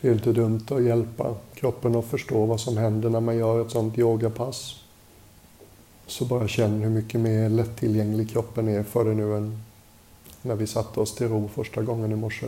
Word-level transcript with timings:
Det 0.00 0.08
är 0.08 0.12
inte 0.12 0.32
dumt 0.32 0.66
att 0.70 0.82
hjälpa 0.82 1.34
kroppen 1.54 1.96
att 1.96 2.04
förstå 2.04 2.46
vad 2.46 2.60
som 2.60 2.76
händer 2.76 3.10
när 3.10 3.20
man 3.20 3.36
gör 3.36 3.62
ett 3.62 3.70
sånt 3.70 3.98
yogapass. 3.98 4.84
Så 6.06 6.24
bara 6.24 6.48
känn 6.48 6.82
hur 6.82 6.90
mycket 6.90 7.20
mer 7.20 7.48
lättillgänglig 7.48 8.30
kroppen 8.30 8.68
är 8.68 8.82
för 8.82 9.04
dig 9.04 9.14
nu 9.14 9.36
än 9.36 9.62
när 10.42 10.54
vi 10.54 10.66
satte 10.66 11.00
oss 11.00 11.14
till 11.14 11.28
ro 11.28 11.48
första 11.48 11.82
gången 11.82 12.12
i 12.12 12.16
morse. 12.16 12.46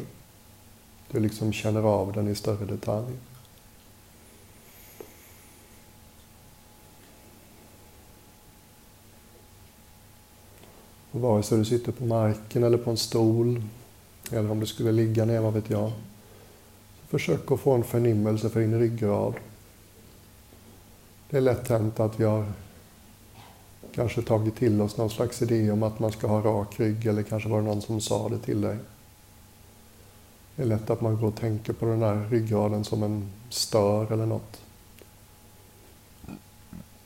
Du 1.10 1.20
liksom 1.20 1.52
känner 1.52 1.82
av 1.82 2.12
den 2.12 2.28
i 2.28 2.34
större 2.34 2.64
detalj. 2.64 3.12
Och 11.10 11.20
vare 11.20 11.42
sig 11.42 11.58
du 11.58 11.64
sitter 11.64 11.92
på 11.92 12.04
marken 12.04 12.64
eller 12.64 12.78
på 12.78 12.90
en 12.90 12.96
stol 12.96 13.62
eller 14.32 14.50
om 14.50 14.60
du 14.60 14.66
skulle 14.66 14.92
ligga 14.92 15.24
ner, 15.24 15.40
vad 15.40 15.52
vet 15.52 15.70
jag. 15.70 15.92
Försök 17.08 17.52
att 17.52 17.60
få 17.60 17.72
en 17.72 17.84
förnimmelse 17.84 18.48
för 18.48 18.60
din 18.60 18.78
ryggrad. 18.78 19.34
Det 21.30 21.36
är 21.36 21.40
lätt 21.40 21.68
hänt 21.68 22.00
att 22.00 22.20
vi 22.20 22.24
har 22.24 22.52
kanske 23.94 24.22
tagit 24.22 24.56
till 24.56 24.80
oss 24.80 24.96
någon 24.96 25.10
slags 25.10 25.42
idé 25.42 25.70
om 25.70 25.82
att 25.82 25.98
man 25.98 26.12
ska 26.12 26.26
ha 26.26 26.40
rak 26.40 26.80
rygg 26.80 27.06
eller 27.06 27.22
kanske 27.22 27.48
var 27.48 27.58
det 27.58 27.66
någon 27.66 27.82
som 27.82 28.00
sa 28.00 28.28
det 28.28 28.38
till 28.38 28.60
dig. 28.60 28.76
Det 30.56 30.62
är 30.62 30.66
lätt 30.66 30.90
att 30.90 31.00
man 31.00 31.20
går 31.20 31.28
och 31.28 31.36
tänker 31.36 31.72
på 31.72 31.86
den 31.86 32.02
här 32.02 32.28
ryggraden 32.30 32.84
som 32.84 33.02
en 33.02 33.30
stör 33.50 34.12
eller 34.12 34.26
något. 34.26 34.60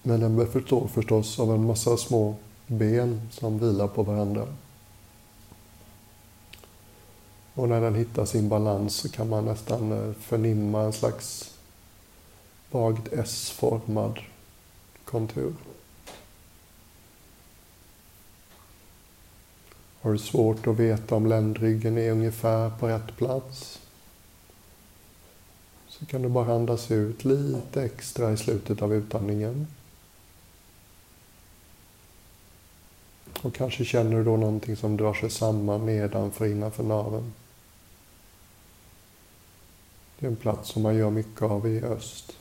Men 0.03 0.21
den 0.21 0.37
består 0.37 0.87
förstås 0.87 1.41
av 1.41 1.55
en 1.55 1.67
massa 1.67 1.97
små 1.97 2.35
ben 2.67 3.29
som 3.31 3.59
vilar 3.59 3.89
på 3.89 4.03
varandra. 4.03 4.47
Och 7.55 7.69
när 7.69 7.81
den 7.81 7.95
hittar 7.95 8.25
sin 8.25 8.49
balans 8.49 8.95
så 8.95 9.09
kan 9.09 9.29
man 9.29 9.45
nästan 9.45 9.93
eh, 9.93 10.15
förnimma 10.15 10.83
en 10.83 10.93
slags 10.93 11.55
vagt 12.71 13.13
S-formad 13.13 14.19
kontur. 15.05 15.55
Har 20.01 20.13
du 20.13 20.19
svårt 20.19 20.67
att 20.67 20.77
veta 20.77 21.15
om 21.15 21.27
ländryggen 21.27 21.99
är 21.99 22.11
ungefär 22.11 22.71
på 22.71 22.89
rätt 22.89 23.17
plats 23.17 23.79
så 25.89 26.07
kan 26.07 26.23
du 26.23 26.29
bara 26.29 26.55
andas 26.55 26.91
ut 26.91 27.25
lite 27.25 27.83
extra 27.83 28.33
i 28.33 28.37
slutet 28.37 28.83
av 28.83 28.95
utandningen. 28.95 29.67
Och 33.43 33.55
kanske 33.55 33.85
känner 33.85 34.17
du 34.17 34.25
då 34.25 34.37
någonting 34.37 34.77
som 34.77 34.97
drar 34.97 35.15
sig 35.15 35.31
samman 35.31 35.87
nedanför 35.87 36.47
innanför 36.47 36.83
naveln. 36.83 37.33
Det 40.23 40.27
är 40.27 40.31
en 40.31 40.37
plats 40.37 40.69
som 40.69 40.83
man 40.83 40.97
gör 40.97 41.11
mycket 41.11 41.43
av 41.43 41.67
i 41.67 41.83
öst. 41.83 42.37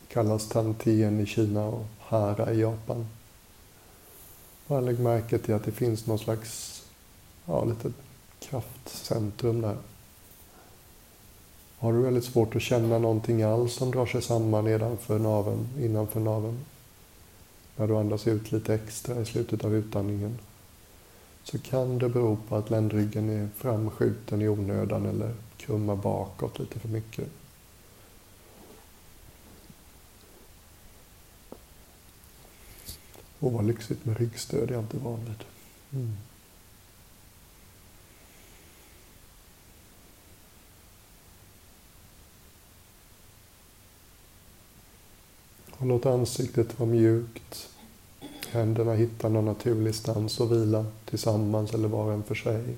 Det 0.00 0.14
kallas 0.14 0.48
Tantien 0.48 1.20
i 1.20 1.26
Kina 1.26 1.64
och 1.64 1.86
Hara 1.98 2.52
i 2.52 2.60
Japan. 2.60 3.06
Bara 4.66 4.80
lägg 4.80 4.98
märke 4.98 5.38
till 5.38 5.54
att 5.54 5.64
det 5.64 5.72
finns 5.72 6.06
någon 6.06 6.18
slags, 6.18 6.82
ja, 7.44 7.64
lite 7.64 7.92
kraftcentrum 8.40 9.60
där. 9.60 9.76
Har 11.78 11.92
du 11.92 12.02
väldigt 12.02 12.24
svårt 12.24 12.56
att 12.56 12.62
känna 12.62 12.98
någonting 12.98 13.42
alls 13.42 13.74
som 13.74 13.90
drar 13.90 14.06
sig 14.06 14.22
samman 14.22 14.64
nedanför 14.64 15.18
naven, 15.18 15.68
innanför 15.80 16.20
naveln, 16.20 16.64
när 17.76 17.88
du 17.88 17.96
andas 17.96 18.26
ut 18.26 18.52
lite 18.52 18.74
extra 18.74 19.20
i 19.20 19.24
slutet 19.24 19.64
av 19.64 19.74
utandningen, 19.74 20.38
så 21.44 21.58
kan 21.58 21.98
det 21.98 22.08
bero 22.08 22.38
på 22.48 22.56
att 22.56 22.70
ländryggen 22.70 23.30
är 23.30 23.48
framskjuten 23.56 24.42
i 24.42 24.48
onödan 24.48 25.06
eller 25.06 25.34
krummar 25.66 25.96
bakåt 25.96 26.58
lite 26.58 26.78
för 26.78 26.88
mycket. 26.88 27.28
Och 33.38 33.52
vad 33.52 33.64
lyxigt 33.64 34.04
med 34.04 34.18
ryggstöd, 34.18 34.68
det 34.68 34.74
är 34.74 34.78
inte 34.78 34.98
vanligt. 34.98 35.42
Mm. 35.92 36.16
Och 45.70 45.86
låt 45.86 46.06
ansiktet 46.06 46.78
vara 46.78 46.90
mjukt. 46.90 47.68
Händerna 48.50 48.94
hittar 48.94 49.28
någon 49.28 49.44
naturlig 49.44 49.94
stans 49.94 50.40
att 50.40 50.50
vila 50.50 50.86
tillsammans 51.04 51.74
eller 51.74 51.88
var 51.88 52.04
och 52.04 52.12
en 52.12 52.22
för 52.22 52.34
sig. 52.34 52.76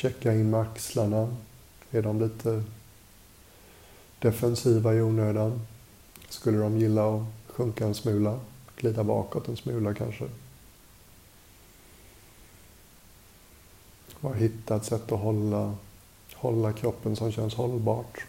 Checka 0.00 0.32
in 0.32 0.50
med 0.50 0.60
axlarna. 0.60 1.36
Är 1.90 2.02
de 2.02 2.20
lite 2.20 2.62
defensiva 4.18 4.94
i 4.94 5.02
onödan? 5.02 5.66
Skulle 6.28 6.58
de 6.58 6.78
gilla 6.78 7.14
att 7.14 7.22
sjunka 7.46 7.86
en 7.86 7.94
smula? 7.94 8.40
Glida 8.76 9.04
bakåt 9.04 9.48
en 9.48 9.56
smula 9.56 9.94
kanske? 9.94 10.28
Bara 14.20 14.34
hitta 14.34 14.76
ett 14.76 14.84
sätt 14.84 15.12
att 15.12 15.20
hålla, 15.20 15.74
hålla 16.34 16.72
kroppen 16.72 17.16
som 17.16 17.32
känns 17.32 17.54
hållbart. 17.54 18.24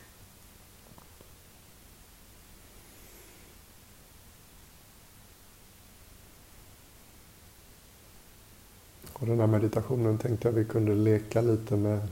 Och 9.21 9.27
den 9.27 9.39
här 9.39 9.47
meditationen 9.47 10.17
tänkte 10.17 10.47
jag 10.47 10.53
vi 10.53 10.65
kunde 10.65 10.95
leka 10.95 11.41
lite 11.41 11.75
med, 11.75 12.07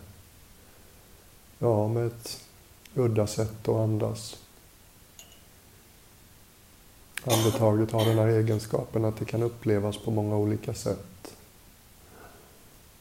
ja, 1.59 1.88
med 1.88 2.08
ett 2.08 2.46
udda 2.96 3.28
sätt 3.28 3.70
att 3.70 3.75
andas. 3.75 4.38
Andetaget 7.24 7.92
har 7.92 8.06
den 8.06 8.18
här 8.18 8.28
egenskapen 8.28 9.06
att 9.06 9.18
det 9.18 9.25
kan 9.25 9.44
upplevas 9.44 9.97
på 9.97 10.12
många 10.12 10.36
olika 10.36 10.74
sätt. 10.74 11.36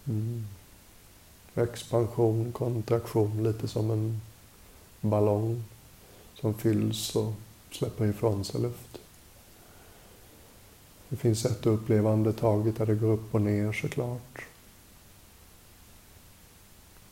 Mm. 0.04 0.46
Expansion, 1.54 2.52
kontraktion, 2.52 3.42
lite 3.42 3.68
som 3.68 3.90
en 3.90 4.20
ballong 5.00 5.64
som 6.34 6.54
fylls 6.54 7.16
och 7.16 7.32
släpper 7.70 8.06
ifrån 8.06 8.44
sig 8.44 8.60
luft. 8.60 8.87
Det 11.08 11.16
finns 11.16 11.40
sätt 11.40 11.60
att 11.60 11.66
uppleva 11.66 12.12
andetaget 12.12 12.76
där 12.76 12.86
det 12.86 12.94
går 12.94 13.12
upp 13.12 13.34
och 13.34 13.42
ner 13.42 13.72
såklart. 13.72 14.44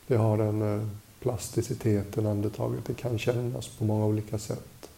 Det 0.06 0.16
har 0.16 0.38
den 0.38 0.62
eh, 0.62 0.86
plasticiteten, 1.20 2.26
andetaget. 2.26 2.84
Det 2.84 2.94
kan 2.94 3.18
kännas 3.18 3.68
på 3.68 3.84
många 3.84 4.06
olika 4.06 4.38
sätt. 4.38 4.90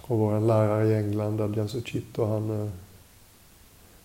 Och 0.00 0.18
vår 0.18 0.40
lärare 0.40 0.88
i 0.88 0.94
England, 0.94 1.40
Adjan 1.40 1.68
Suchito, 1.68 2.24
han... 2.24 2.50
Eh, 2.50 2.70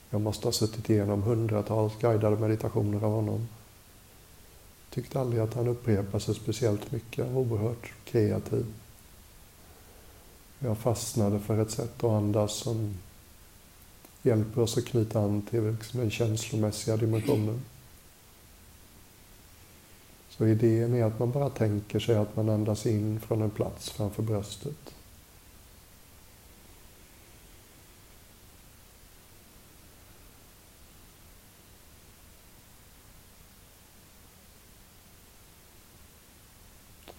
jag 0.09 0.21
måste 0.21 0.47
ha 0.47 0.51
suttit 0.51 0.89
igenom 0.89 1.21
hundratals 1.21 1.93
guidade 1.99 2.37
meditationer 2.37 3.03
av 3.03 3.11
honom. 3.11 3.47
Tyckte 4.89 5.19
aldrig 5.19 5.41
att 5.41 5.53
han 5.53 5.67
upprepade 5.67 6.19
sig 6.19 6.35
speciellt 6.35 6.91
mycket. 6.91 7.27
Oerhört 7.35 7.93
kreativ. 8.05 8.65
Jag 10.63 10.77
fastnade 10.77 11.39
för 11.39 11.61
ett 11.61 11.71
sätt 11.71 12.03
att 12.03 12.11
andas 12.11 12.53
som 12.53 12.97
hjälper 14.21 14.61
oss 14.61 14.77
att 14.77 14.85
knyta 14.85 15.19
an 15.19 15.41
till 15.41 15.63
liksom 15.63 15.99
den 15.99 16.11
känslomässiga 16.11 16.97
dimensionen. 16.97 17.61
Så 20.29 20.47
idén 20.47 20.93
är 20.93 21.03
att 21.03 21.19
man 21.19 21.31
bara 21.31 21.49
tänker 21.49 21.99
sig 21.99 22.15
att 22.15 22.35
man 22.35 22.49
andas 22.49 22.85
in 22.85 23.19
från 23.19 23.41
en 23.41 23.49
plats 23.49 23.89
framför 23.89 24.23
bröstet. 24.23 24.95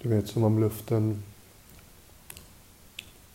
Du 0.02 0.08
vet, 0.08 0.28
som 0.28 0.44
om 0.44 0.61
luften 0.61 1.22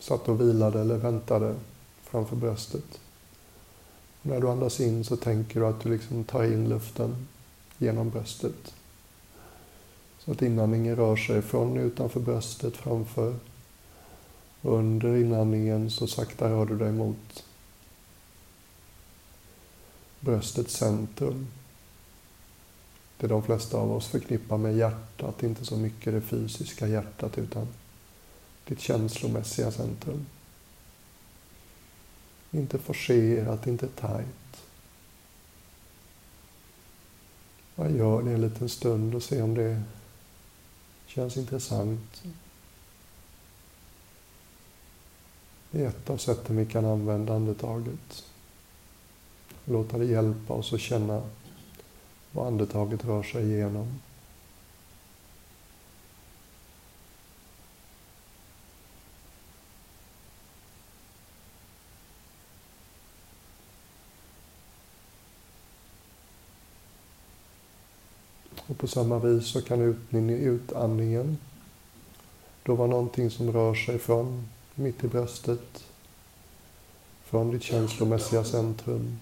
satt 0.07 0.27
och 0.29 0.41
vilade 0.41 0.81
eller 0.81 0.97
väntade 0.97 1.55
framför 2.03 2.35
bröstet. 2.35 2.99
när 4.21 4.39
du 4.39 4.49
andas 4.49 4.79
in 4.79 5.03
så 5.03 5.17
tänker 5.17 5.59
du 5.59 5.65
att 5.65 5.81
du 5.81 5.89
liksom 5.89 6.23
tar 6.23 6.43
in 6.43 6.69
luften 6.69 7.27
genom 7.77 8.09
bröstet. 8.09 8.73
Så 10.19 10.31
att 10.31 10.41
inandningen 10.41 10.95
rör 10.95 11.15
sig 11.15 11.41
från 11.41 11.77
utanför 11.77 12.19
bröstet 12.19 12.77
framför. 12.77 13.35
Och 14.61 14.77
under 14.77 15.15
inandningen 15.15 15.91
så 15.91 16.07
sakta 16.07 16.49
rör 16.49 16.65
du 16.65 16.77
dig 16.77 16.91
mot 16.91 17.43
bröstets 20.19 20.73
centrum. 20.73 21.47
Det 23.17 23.27
de 23.27 23.43
flesta 23.43 23.77
av 23.77 23.91
oss 23.91 24.07
förknippar 24.07 24.57
med 24.57 24.77
hjärtat, 24.77 25.43
inte 25.43 25.65
så 25.65 25.77
mycket 25.77 26.13
det 26.13 26.21
fysiska 26.21 26.87
hjärtat 26.87 27.37
utan 27.37 27.67
ditt 28.67 28.79
känslomässiga 28.79 29.71
centrum. 29.71 30.25
Inte 32.51 32.77
forcerat, 32.77 33.67
inte 33.67 33.87
tajt. 33.87 34.63
Bara 37.75 37.89
gör 37.89 38.21
det 38.21 38.31
en 38.31 38.41
liten 38.41 38.69
stund 38.69 39.15
och 39.15 39.23
se 39.23 39.41
om 39.41 39.55
det 39.55 39.83
känns 41.05 41.37
intressant. 41.37 42.23
Det 45.71 45.83
är 45.83 45.87
ett 45.87 46.09
av 46.09 46.17
sätten 46.17 46.57
vi 46.57 46.65
kan 46.65 46.85
använda 46.85 47.35
andetaget. 47.35 48.23
Låta 49.65 49.97
det 49.97 50.05
hjälpa 50.05 50.53
oss 50.53 50.73
att 50.73 50.79
känna 50.79 51.21
vad 52.31 52.47
andetaget 52.47 53.05
rör 53.05 53.23
sig 53.23 53.43
igenom. 53.43 53.99
Och 68.77 68.81
på 68.81 68.87
samma 68.87 69.19
vis 69.19 69.47
så 69.47 69.61
kan 69.61 69.81
utandningen 70.29 71.37
då 72.63 72.75
vara 72.75 72.87
någonting 72.87 73.29
som 73.29 73.51
rör 73.51 73.73
sig 73.73 73.99
från 73.99 74.49
mitt 74.75 75.03
i 75.03 75.07
bröstet, 75.07 75.83
från 77.23 77.51
ditt 77.51 77.63
känslomässiga 77.63 78.43
centrum 78.43 79.19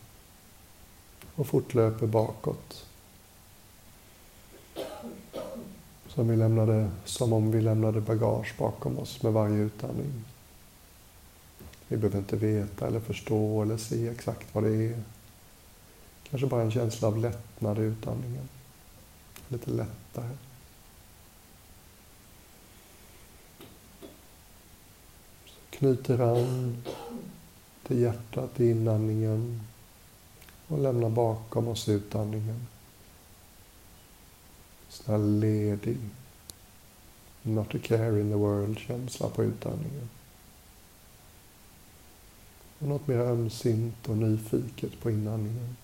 och 1.36 1.48
fortlöper 1.48 2.07
bakåt. 2.07 2.86
Som, 6.08 6.28
vi 6.28 6.36
lämnade, 6.36 6.92
som 7.06 7.34
om 7.34 7.51
vi 7.51 7.62
lämnade 7.62 8.01
bagage 8.01 8.56
bakom 8.58 9.00
oss 9.00 9.24
med 9.24 9.34
varje 9.34 9.58
utandning. 9.58 10.24
Vi 11.88 11.98
behöver 11.98 12.18
inte 12.18 12.36
veta 12.36 12.88
eller 12.88 13.00
förstå 13.00 13.62
eller 13.62 13.78
se 13.78 14.08
exakt 14.08 14.56
vad 14.56 14.63
det 14.63 14.75
är. 14.75 15.04
Kanske 16.30 16.48
bara 16.48 16.62
en 16.62 16.72
känsla 16.72 17.08
av 17.08 17.18
lättnad 17.18 17.80
i 17.80 17.81
utandningen 17.81 18.48
lite 19.47 19.71
lättare. 19.71 20.38
Så 25.45 25.59
knyter 25.69 26.19
an 26.19 26.83
till 27.83 28.01
hjärtat 28.01 28.59
i 28.59 28.69
inandningen 28.69 29.62
och 30.68 30.80
lämnar 30.80 31.09
bakom 31.09 31.68
oss 31.68 31.89
utandningen. 31.89 32.68
Sån 34.89 35.12
här 35.12 35.39
ledig, 35.39 35.98
not 37.41 37.75
a 37.75 37.80
care 37.83 38.21
in 38.21 38.30
the 38.30 38.36
world-känsla 38.36 39.30
på 39.30 39.44
utandningen. 39.44 40.09
Och 42.80 42.88
något 42.88 43.07
mer 43.07 43.18
ömsint 43.18 44.09
och 44.09 44.18
nyfiket 44.18 45.00
på 45.00 45.12
inandningen. 45.12 45.75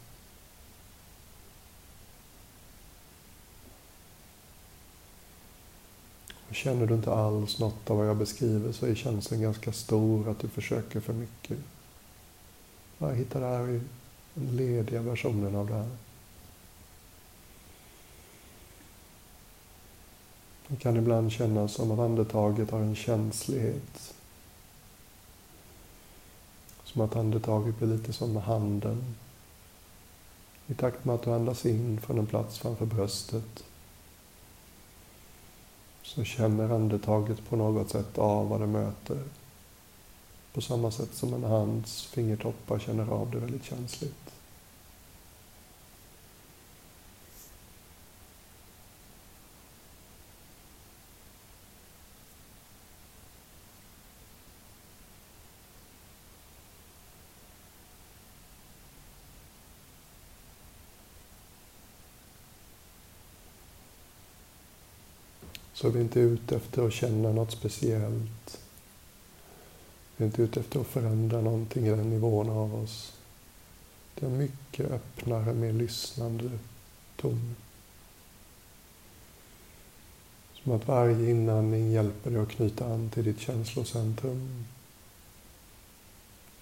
Känner 6.51 6.85
du 6.85 6.93
inte 6.93 7.13
alls 7.13 7.59
något 7.59 7.89
av 7.89 7.97
vad 7.97 8.07
jag 8.07 8.17
beskriver 8.17 8.71
så 8.71 8.85
är 8.85 8.95
känslan 8.95 9.41
ganska 9.41 9.71
stor 9.71 10.29
att 10.29 10.39
du 10.39 10.47
försöker 10.47 10.99
för 10.99 11.13
mycket. 11.13 11.57
Bara 12.97 13.13
hitta 13.13 13.39
det 13.39 13.45
här 13.45 13.69
i 13.69 13.81
den 14.33 14.55
lediga 14.55 15.01
versionen 15.01 15.55
av 15.55 15.67
det 15.67 15.73
här. 15.73 15.89
Det 20.67 20.75
kan 20.75 20.97
ibland 20.97 21.31
kännas 21.31 21.73
som 21.73 21.91
att 21.91 21.99
andetaget 21.99 22.71
har 22.71 22.79
en 22.79 22.95
känslighet. 22.95 24.13
Som 26.83 27.01
att 27.01 27.15
andetaget 27.15 27.77
blir 27.77 27.87
lite 27.87 28.13
som 28.13 28.33
med 28.33 28.43
handen. 28.43 29.15
I 30.67 30.73
takt 30.73 31.05
med 31.05 31.15
att 31.15 31.23
du 31.23 31.31
andas 31.31 31.65
in 31.65 32.01
från 32.01 32.19
en 32.19 32.27
plats 32.27 32.59
framför 32.59 32.85
bröstet 32.85 33.63
så 36.15 36.23
känner 36.23 36.69
andetaget 36.69 37.49
på 37.49 37.55
något 37.55 37.89
sätt 37.89 38.17
av 38.17 38.49
vad 38.49 38.61
det 38.61 38.67
möter. 38.67 39.23
På 40.53 40.61
samma 40.61 40.91
sätt 40.91 41.13
som 41.13 41.33
en 41.33 41.43
hands 41.43 42.05
fingertoppar 42.05 42.79
känner 42.79 43.07
av 43.11 43.31
det 43.31 43.37
väldigt 43.37 43.63
känsligt. 43.63 44.30
Så 65.81 65.89
vi 65.89 65.99
är 65.99 66.03
inte 66.03 66.19
ute 66.19 66.55
efter 66.55 66.87
att 66.87 66.93
känna 66.93 67.31
något 67.31 67.51
speciellt. 67.51 68.59
Vi 70.17 70.23
är 70.23 70.27
inte 70.27 70.41
ute 70.41 70.59
efter 70.59 70.79
att 70.79 70.87
förändra 70.87 71.41
någonting 71.41 71.87
i 71.87 71.89
den 71.89 72.09
nivån 72.09 72.49
av 72.49 72.75
oss. 72.75 73.13
Det 74.15 74.25
är 74.25 74.29
en 74.29 74.37
mycket 74.37 74.91
öppnare, 74.91 75.53
mer 75.53 75.73
lyssnande 75.73 76.49
ton. 77.15 77.55
Som 80.53 80.71
att 80.71 80.87
varje 80.87 81.29
inandning 81.29 81.91
hjälper 81.91 82.31
dig 82.31 82.41
att 82.41 82.49
knyta 82.49 82.85
an 82.85 83.09
till 83.09 83.23
ditt 83.23 83.39
känslocentrum. 83.39 84.65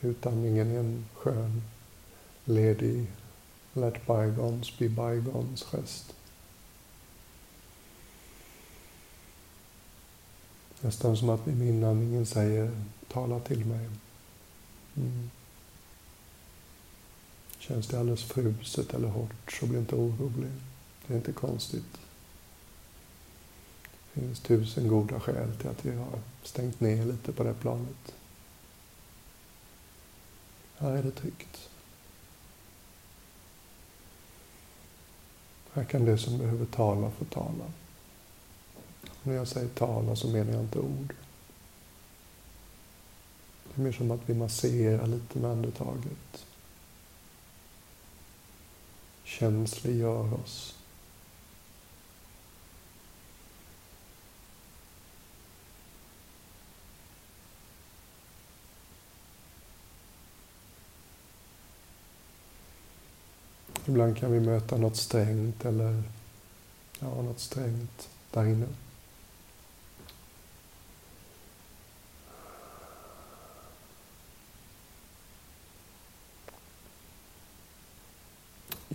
Utandningen 0.01 0.71
är 0.71 0.79
en 0.79 1.05
skön, 1.13 1.61
ledig, 2.45 3.05
let 3.73 4.07
bygons 4.07 4.77
be 4.77 4.89
bygons 4.89 5.63
gest. 5.63 6.13
Nästan 10.81 11.17
som 11.17 11.29
att 11.29 11.45
min 11.45 11.61
inandningen 11.61 12.25
säger 12.25 12.71
tala 13.07 13.39
till 13.39 13.65
mig. 13.65 13.89
Mm. 14.97 15.29
Känns 17.57 17.87
det 17.87 17.99
alldeles 17.99 18.23
fruset 18.23 18.93
eller 18.93 19.07
hårt 19.07 19.51
så 19.51 19.65
bli 19.65 19.79
inte 19.79 19.95
orolig. 19.95 20.51
Det 21.07 21.13
är 21.13 21.17
inte 21.17 21.31
konstigt. 21.31 21.97
Det 24.13 24.21
finns 24.21 24.39
tusen 24.39 24.87
goda 24.87 25.19
skäl 25.19 25.55
till 25.55 25.69
att 25.69 25.85
vi 25.85 25.95
har 25.95 26.19
stängt 26.43 26.79
ner 26.79 27.05
lite 27.05 27.31
på 27.31 27.43
det 27.43 27.53
planet. 27.53 28.13
Här 30.77 30.91
är 30.91 31.03
det 31.03 31.11
tryggt. 31.11 31.69
Här 35.73 35.83
kan 35.83 36.05
det 36.05 36.17
som 36.17 36.37
behöver 36.37 36.65
tala 36.65 37.11
få 37.11 37.25
tala. 37.25 37.71
När 39.29 39.35
jag 39.35 39.47
säger 39.47 39.67
tala 39.67 40.15
så 40.15 40.27
menar 40.27 40.53
jag 40.53 40.61
inte 40.61 40.79
ord. 40.79 41.13
Det 43.63 43.81
är 43.81 43.83
mer 43.83 43.91
som 43.91 44.11
att 44.11 44.21
vi 44.25 44.33
masserar 44.33 45.07
lite 45.07 45.39
med 45.39 45.51
andetaget. 45.51 46.45
Känsliggör 49.23 50.33
oss. 50.33 50.75
Ibland 63.85 64.17
kan 64.17 64.31
vi 64.31 64.39
möta 64.39 64.77
något 64.77 64.97
strängt 64.97 65.65
eller 65.65 66.03
ja, 66.99 67.21
något 67.21 67.39
strängt 67.39 68.09
där 68.31 68.45
inne. 68.45 68.67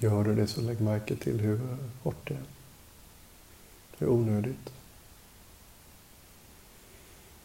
Gör 0.05 0.25
du 0.25 0.35
det 0.35 0.47
så 0.47 0.61
lägg 0.61 0.81
märke 0.81 1.17
till 1.17 1.41
hur 1.41 1.61
hårt 2.03 2.29
det 2.29 2.35
är. 2.35 2.43
Det 3.99 4.05
är 4.05 4.09
onödigt. 4.09 4.73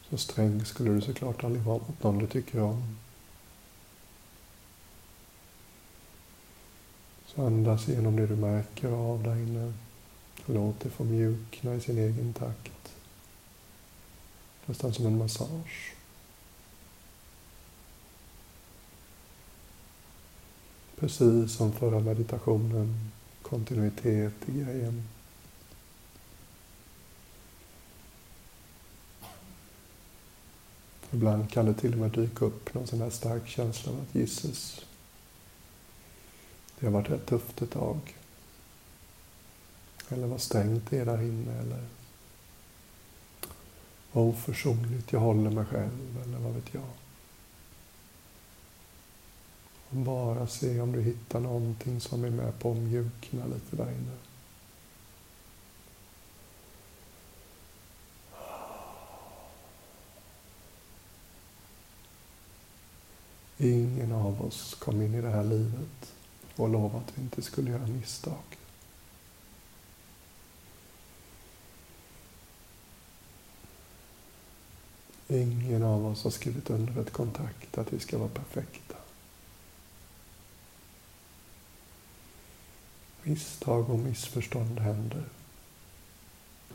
Så 0.09 0.17
sträng 0.17 0.65
skulle 0.65 0.91
du 0.91 1.01
såklart 1.01 1.43
aldrig 1.43 1.63
vara 1.63 1.77
mot 1.77 2.03
någon 2.03 2.17
du 2.17 2.27
tycker 2.27 2.61
om. 2.61 2.97
Så 7.25 7.45
andas 7.45 7.89
igenom 7.89 8.15
det 8.15 8.27
du 8.27 8.35
märker 8.35 8.89
av 8.91 9.23
där 9.23 9.35
inne. 9.35 9.73
Låt 10.45 10.79
det 10.79 10.89
få 10.89 11.03
mjukna 11.03 11.75
i 11.75 11.81
sin 11.81 11.97
egen 11.97 12.33
takt. 12.33 12.93
Nästan 14.65 14.93
som 14.93 15.05
en 15.05 15.17
massage. 15.17 15.95
Precis 20.99 21.51
som 21.51 21.71
förra 21.73 21.99
meditationen, 21.99 23.11
kontinuitet 23.41 24.33
i 24.45 24.51
grejen. 24.51 25.03
Ibland 31.11 31.51
kan 31.51 31.65
det 31.65 31.73
till 31.73 31.93
och 31.93 31.99
med 31.99 32.11
dyka 32.11 32.45
upp 32.45 32.73
någon 32.73 32.87
sån 32.87 33.01
här 33.01 33.09
stark 33.09 33.47
känsla 33.47 33.91
av 33.91 33.99
att 34.01 34.15
gisses. 34.15 34.85
Det 36.79 36.85
har 36.85 36.93
varit 36.93 37.09
rätt 37.09 37.25
tufft 37.25 37.61
ett 37.61 37.71
tag. 37.71 37.99
Eller 40.09 40.27
vad 40.27 40.41
stängt 40.41 40.93
är 40.93 41.05
där 41.05 41.21
inne. 41.21 41.59
Eller 41.59 41.83
vad 44.11 44.29
oförsonligt 44.29 45.11
jag 45.11 45.19
håller 45.19 45.49
mig 45.49 45.65
själv. 45.65 46.23
Eller 46.23 46.37
vad 46.37 46.53
vet 46.53 46.73
jag. 46.73 46.83
Och 49.89 49.95
bara 49.95 50.47
se 50.47 50.81
om 50.81 50.91
du 50.91 51.01
hittar 51.01 51.39
någonting 51.39 52.01
som 52.01 52.23
är 52.23 52.29
med 52.29 52.59
på 52.59 52.71
att 52.71 52.77
mjukna 52.77 53.45
lite 53.45 53.75
där 53.75 53.91
inne. 53.91 54.17
Ingen 63.61 64.11
av 64.11 64.45
oss 64.45 64.75
kom 64.79 65.01
in 65.01 65.15
i 65.15 65.21
det 65.21 65.29
här 65.29 65.43
livet 65.43 66.13
och 66.55 66.69
lovade 66.69 66.97
att 66.97 67.17
vi 67.17 67.21
inte 67.21 67.41
skulle 67.41 67.71
göra 67.71 67.87
misstag. 67.87 68.57
Ingen 75.27 75.83
av 75.83 76.05
oss 76.05 76.23
har 76.23 76.31
skrivit 76.31 76.69
under 76.69 77.01
ett 77.01 77.13
kontrakt 77.13 77.77
att 77.77 77.93
vi 77.93 77.99
ska 77.99 78.17
vara 78.17 78.29
perfekta. 78.29 78.88
Misstag 83.29 83.89
och 83.89 83.99
missförstånd 83.99 84.79
händer. 84.79 85.23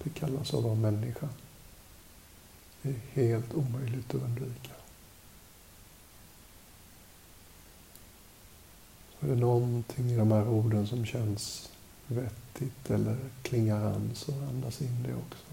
Det 0.02 0.10
kallas 0.10 0.54
att 0.54 0.62
vara 0.62 0.74
människa. 0.74 1.28
Det 2.82 2.88
är 2.88 3.00
helt 3.12 3.54
omöjligt 3.54 4.14
att 4.14 4.22
undvika. 4.22 4.72
Är 9.20 9.28
det 9.28 9.34
någonting 9.34 10.10
i 10.10 10.16
de 10.16 10.32
här 10.32 10.48
orden 10.48 10.86
som 10.86 11.06
känns 11.06 11.70
vettigt 12.06 12.90
eller 12.90 13.16
klingar 13.42 13.84
an 13.84 14.10
så 14.14 14.32
andas 14.32 14.82
in 14.82 15.02
det 15.02 15.14
också. 15.14 15.44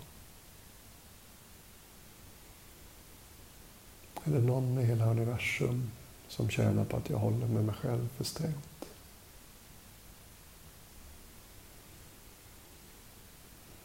Är 4.23 4.31
det 4.31 4.45
någon 4.45 4.79
i 4.79 4.85
hela 4.85 5.11
universum 5.11 5.91
som 6.27 6.49
tjänar 6.49 6.85
på 6.85 6.97
att 6.97 7.09
jag 7.09 7.17
håller 7.17 7.47
med 7.47 7.65
mig 7.65 7.75
själv 7.75 8.09
för 8.17 8.23
strängt? 8.23 8.90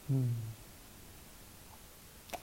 Mm. 0.09 0.35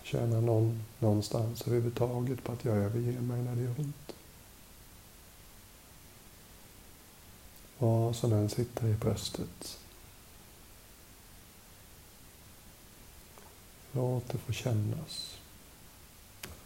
Tjänar 0.03 0.41
någon 0.41 0.83
någonstans 0.99 1.61
överhuvudtaget 1.67 2.43
på 2.43 2.51
att 2.51 2.65
jag 2.65 2.77
överger 2.77 3.21
mig 3.21 3.41
när 3.41 3.55
det 3.55 3.61
gör 3.61 3.79
ont? 3.79 4.15
Vad 7.77 8.15
som 8.15 8.33
än 8.33 8.49
sitter 8.49 8.87
i 8.87 8.93
bröstet. 8.93 9.79
Låt 13.91 14.29
det 14.29 14.37
få 14.37 14.51
kännas. 14.51 15.37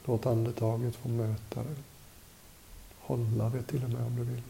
Låt 0.05 0.25
andetaget 0.25 0.95
få 0.95 1.09
möta 1.09 1.63
det. 1.63 1.75
Hålla 2.99 3.49
det 3.49 3.63
till 3.63 3.83
och 3.83 3.89
med 3.89 4.05
om 4.05 4.15
du 4.15 4.23
vill. 4.23 4.43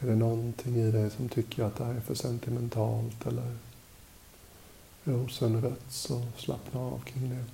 Är 0.00 0.06
det 0.06 0.16
någonting 0.16 0.76
i 0.76 0.90
dig 0.90 1.10
som 1.10 1.28
tycker 1.28 1.64
att 1.64 1.76
det 1.76 1.84
här 1.84 1.94
är 1.94 2.00
för 2.00 2.14
sentimentalt 2.14 3.26
eller 3.26 3.56
rosenrött 5.04 5.92
så 5.92 6.26
slappna 6.36 6.80
av 6.80 7.00
kring 7.04 7.30
det. 7.30 7.44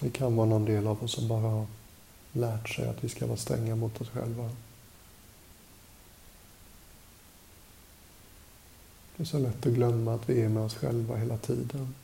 Det 0.00 0.10
kan 0.10 0.36
vara 0.36 0.48
någon 0.48 0.64
del 0.64 0.86
av 0.86 1.04
oss 1.04 1.12
som 1.12 1.28
bara 1.28 1.40
har 1.40 1.66
lärt 2.32 2.68
sig 2.68 2.88
att 2.88 3.04
vi 3.04 3.08
ska 3.08 3.26
vara 3.26 3.36
stränga 3.36 3.76
mot 3.76 4.00
oss 4.00 4.08
själva. 4.08 4.50
Det 9.16 9.22
är 9.22 9.26
så 9.26 9.38
lätt 9.38 9.66
att 9.66 9.72
glömma 9.72 10.14
att 10.14 10.28
vi 10.28 10.42
är 10.42 10.48
med 10.48 10.62
oss 10.62 10.74
själva 10.74 11.16
hela 11.16 11.38
tiden. 11.38 11.94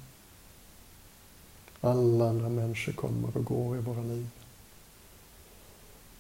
Alla 1.81 2.29
andra 2.29 2.49
människor 2.49 2.93
kommer 2.93 3.37
och 3.37 3.45
går 3.45 3.77
i 3.77 3.81
våra 3.81 4.03
liv. 4.03 4.31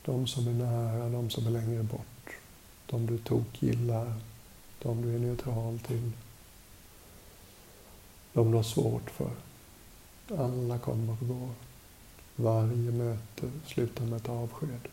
De 0.08 0.26
som 0.26 0.48
är 0.48 0.52
nära, 0.52 1.08
de 1.08 1.30
som 1.30 1.46
är 1.46 1.50
längre 1.50 1.82
bort. 1.82 2.30
De 2.86 3.06
du 3.06 3.18
tokgillar, 3.18 4.14
de 4.82 5.02
du 5.02 5.14
är 5.14 5.18
neutral 5.18 5.78
till. 5.78 6.12
De 8.32 8.50
du 8.50 8.56
har 8.56 8.62
svårt 8.62 9.10
för. 9.10 9.30
Alla 10.38 10.78
kommer 10.78 11.12
och 11.12 11.28
går. 11.28 11.50
Varje 12.36 12.90
möte 12.90 13.50
slutar 13.66 14.04
med 14.04 14.16
ett 14.16 14.28
avsked. 14.28 14.88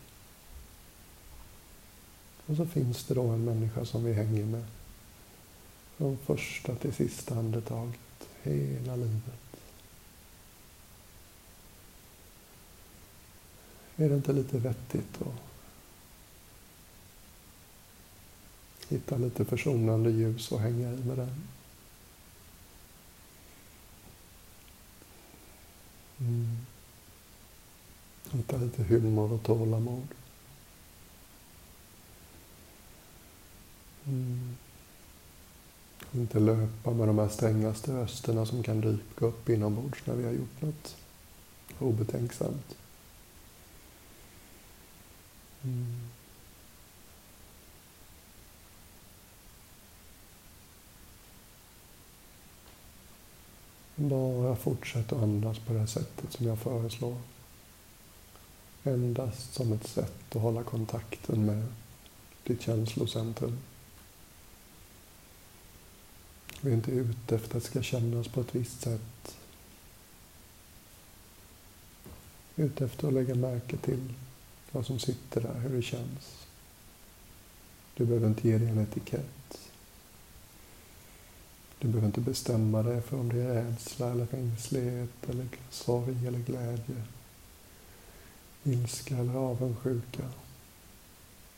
Och 2.45 2.55
så 2.55 2.65
finns 2.65 3.03
det 3.03 3.13
då 3.13 3.27
en 3.27 3.45
människa 3.45 3.85
som 3.85 4.03
vi 4.03 4.13
hänger 4.13 4.45
med. 4.45 4.65
Från 5.97 6.17
första 6.17 6.75
till 6.75 6.93
sista 6.93 7.35
andetaget, 7.35 8.27
hela 8.43 8.95
livet. 8.95 9.44
Är 13.97 14.09
det 14.09 14.15
inte 14.15 14.33
lite 14.33 14.57
vettigt 14.57 15.21
att 15.21 15.45
hitta 18.89 19.17
lite 19.17 19.45
försonande 19.45 20.09
ljus 20.09 20.51
och 20.51 20.59
hänga 20.59 20.93
i 20.93 20.97
med 20.97 21.17
den? 21.17 21.47
Mm. 26.19 26.57
Hitta 28.31 28.57
lite 28.57 28.83
humor 28.83 29.33
och 29.33 29.43
tålamod. 29.43 30.07
Mm. 34.05 34.55
Inte 36.13 36.39
löpa 36.39 36.91
med 36.91 37.07
de 37.07 37.17
här 37.17 37.29
strängaste 37.29 37.93
rösterna 37.93 38.45
som 38.45 38.63
kan 38.63 38.81
dyka 38.81 39.25
upp 39.25 39.49
inombords 39.49 40.05
när 40.05 40.15
vi 40.15 40.23
har 40.23 40.31
gjort 40.31 40.61
något 40.61 40.95
obetänksamt. 41.79 42.75
Mm. 45.65 45.95
Bara 53.95 54.55
fortsätt 54.55 55.13
att 55.13 55.23
andas 55.23 55.59
på 55.59 55.73
det 55.73 55.79
här 55.79 55.85
sättet 55.85 56.33
som 56.33 56.45
jag 56.45 56.59
föreslår. 56.59 57.17
Endast 58.83 59.53
som 59.53 59.73
ett 59.73 59.87
sätt 59.87 60.35
att 60.35 60.41
hålla 60.41 60.63
kontakten 60.63 61.45
med 61.45 61.67
ditt 62.43 62.61
känslocentrum. 62.61 63.57
Vi 66.61 66.71
är 66.71 66.75
inte 66.75 66.91
ute 66.91 67.35
efter 67.35 67.57
att 67.57 67.63
det 67.63 67.69
ska 67.69 67.81
kännas 67.81 68.27
på 68.27 68.41
ett 68.41 68.55
visst 68.55 68.81
sätt. 68.81 69.37
Vi 72.55 72.63
är 72.63 72.67
ute 72.67 72.85
efter 72.85 73.07
att 73.07 73.13
lägga 73.13 73.35
märke 73.35 73.77
till 73.77 74.13
vad 74.75 74.85
som 74.85 74.99
sitter 74.99 75.41
där, 75.41 75.59
hur 75.59 75.75
det 75.75 75.81
känns. 75.81 76.45
Du 77.95 78.05
behöver 78.05 78.27
inte 78.27 78.47
ge 78.47 78.57
dig 78.57 78.69
en 78.69 78.77
etikett. 78.77 79.59
Du 81.79 81.87
behöver 81.87 82.07
inte 82.07 82.21
bestämma 82.21 82.83
dig 82.83 83.01
för 83.01 83.19
om 83.19 83.29
det 83.29 83.41
är 83.41 83.63
rädsla 83.63 84.11
eller 84.11 84.35
ängslighet 84.35 85.29
eller 85.29 85.47
sorg 85.69 86.27
eller 86.27 86.39
glädje 86.39 87.03
ilska 88.65 89.17
eller 89.17 89.33
avundsjuka, 89.35 90.23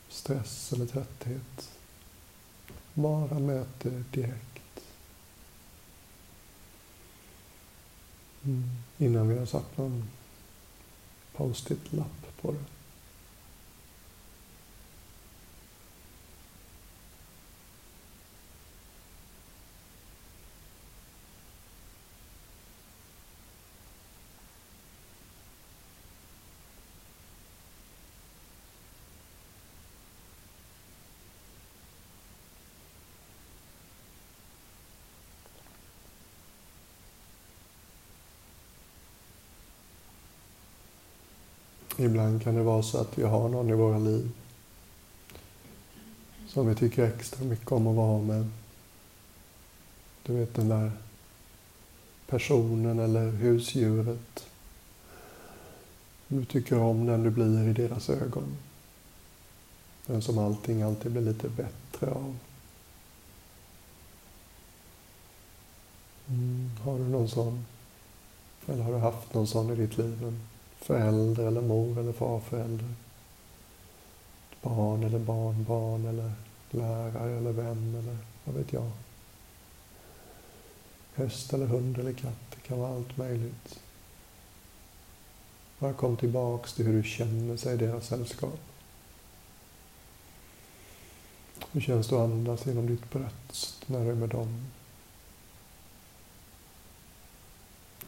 stress 0.08 0.72
eller 0.72 0.86
trötthet. 0.86 1.70
Bara 2.94 3.38
möte 3.38 4.04
direkt. 4.10 4.80
Mm. 8.44 8.64
Innan 8.98 9.28
vi 9.28 9.38
har 9.38 9.46
satt 9.46 9.76
någon 9.76 10.08
post-it-lapp 11.32 12.40
på 12.40 12.52
det. 12.52 12.77
Ibland 42.00 42.42
kan 42.42 42.54
det 42.54 42.62
vara 42.62 42.82
så 42.82 42.98
att 42.98 43.18
vi 43.18 43.22
har 43.22 43.48
någon 43.48 43.70
i 43.70 43.74
våra 43.74 43.98
liv 43.98 44.30
som 46.48 46.68
vi 46.68 46.74
tycker 46.74 47.04
extra 47.04 47.44
mycket 47.44 47.72
om 47.72 47.86
att 47.86 47.96
vara 47.96 48.22
med. 48.22 48.46
Du 50.22 50.32
vet 50.32 50.54
den 50.54 50.68
där 50.68 50.92
personen 52.26 52.98
eller 52.98 53.30
husdjuret 53.30 54.46
Du 56.28 56.44
tycker 56.44 56.78
om 56.78 57.06
den 57.06 57.22
du 57.22 57.30
blir 57.30 57.68
i 57.68 57.72
deras 57.72 58.10
ögon. 58.10 58.56
Den 60.06 60.22
som 60.22 60.38
allting 60.38 60.82
alltid 60.82 61.12
blir 61.12 61.22
lite 61.22 61.48
bättre 61.48 62.10
av. 62.10 62.36
Mm, 66.28 66.70
har 66.82 66.98
du 66.98 67.04
någon 67.04 67.28
sån? 67.28 67.66
Eller 68.66 68.82
har 68.82 68.92
du 68.92 68.98
haft 68.98 69.34
någon 69.34 69.46
sån 69.46 69.70
i 69.72 69.76
ditt 69.76 69.98
liv? 69.98 70.40
Förälder 70.78 71.46
eller 71.46 71.60
mor 71.60 71.98
eller 71.98 72.12
farförälder? 72.12 72.88
Barn 74.62 75.02
eller 75.02 75.18
barnbarn 75.18 76.06
eller 76.06 76.32
lärare 76.70 77.36
eller 77.36 77.52
vän 77.52 77.94
eller 77.94 78.16
vad 78.44 78.54
vet 78.54 78.72
jag? 78.72 78.90
Häst 81.14 81.52
eller 81.52 81.66
hund 81.66 81.98
eller 81.98 82.12
katt, 82.12 82.50
det 82.50 82.60
kan 82.60 82.78
vara 82.78 82.94
allt 82.96 83.16
möjligt. 83.16 83.80
Bara 85.78 85.92
kom 85.92 86.16
tillbaks 86.16 86.72
till 86.72 86.86
hur 86.86 87.02
du 87.02 87.08
känner 87.08 87.56
sig 87.56 87.74
i 87.74 87.76
deras 87.76 88.06
sällskap. 88.06 88.58
Hur 91.72 91.80
känns 91.80 92.08
det 92.08 92.16
att 92.16 92.22
andas 92.22 92.66
genom 92.66 92.86
ditt 92.86 93.10
bröst 93.10 93.84
när 93.86 94.04
du 94.04 94.10
är 94.10 94.14
med 94.14 94.28
dem? 94.28 94.66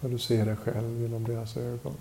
När 0.01 0.11
du 0.11 0.19
ser 0.19 0.47
dig 0.47 0.57
själv 0.57 1.01
genom 1.01 1.25
deras 1.25 1.57
ögon. 1.57 1.97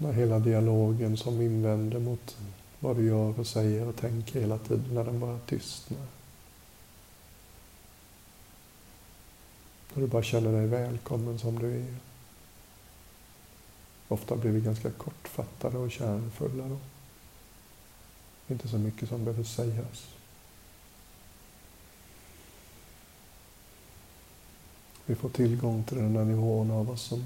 När 0.00 0.12
hela 0.12 0.38
dialogen 0.38 1.16
som 1.16 1.40
invänder 1.40 1.98
mot 1.98 2.36
vad 2.80 2.96
du 2.96 3.06
gör 3.06 3.40
och 3.40 3.46
säger 3.46 3.88
och 3.88 3.96
tänker 3.96 4.40
hela 4.40 4.58
tiden, 4.58 4.94
när 4.94 5.04
den 5.04 5.20
bara 5.20 5.38
tystnar. 5.38 6.06
När 9.94 10.02
du 10.02 10.06
bara 10.08 10.22
känner 10.22 10.52
dig 10.52 10.66
välkommen 10.66 11.38
som 11.38 11.58
du 11.58 11.76
är. 11.76 11.94
Ofta 14.08 14.36
blir 14.36 14.50
vi 14.50 14.60
ganska 14.60 14.90
kortfattade 14.90 15.78
och 15.78 15.90
kärnfulla 15.90 16.68
då. 16.68 16.78
Inte 18.48 18.68
så 18.68 18.78
mycket 18.78 19.08
som 19.08 19.24
behöver 19.24 19.44
sägas. 19.44 20.08
Vi 25.06 25.14
får 25.14 25.28
tillgång 25.28 25.84
till 25.84 25.96
den 25.96 26.14
där 26.14 26.24
nivån 26.24 26.70
av 26.70 26.90
oss 26.90 27.02
som 27.02 27.24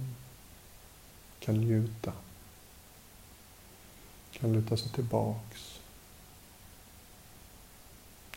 kan 1.40 1.56
njuta. 1.56 2.12
Kan 4.42 4.52
luta 4.52 4.76
sig 4.76 4.90
tillbaks. 4.92 5.80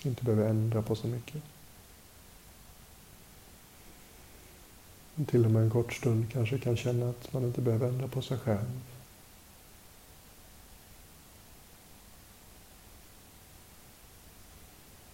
Inte 0.04 0.24
behöver 0.24 0.50
ändra 0.50 0.82
på 0.82 0.96
så 0.96 1.08
mycket. 1.08 1.44
Till 5.28 5.46
och 5.46 5.52
med 5.52 5.64
en 5.64 5.70
kort 5.70 5.94
stund 5.94 6.32
kanske 6.32 6.60
kan 6.60 6.78
känna 6.78 7.10
att 7.10 7.34
man 7.34 7.44
inte 7.44 7.62
behöver 7.62 7.88
ändra 7.88 8.08
på 8.08 8.22
sig 8.22 8.38
själv. 8.38 8.82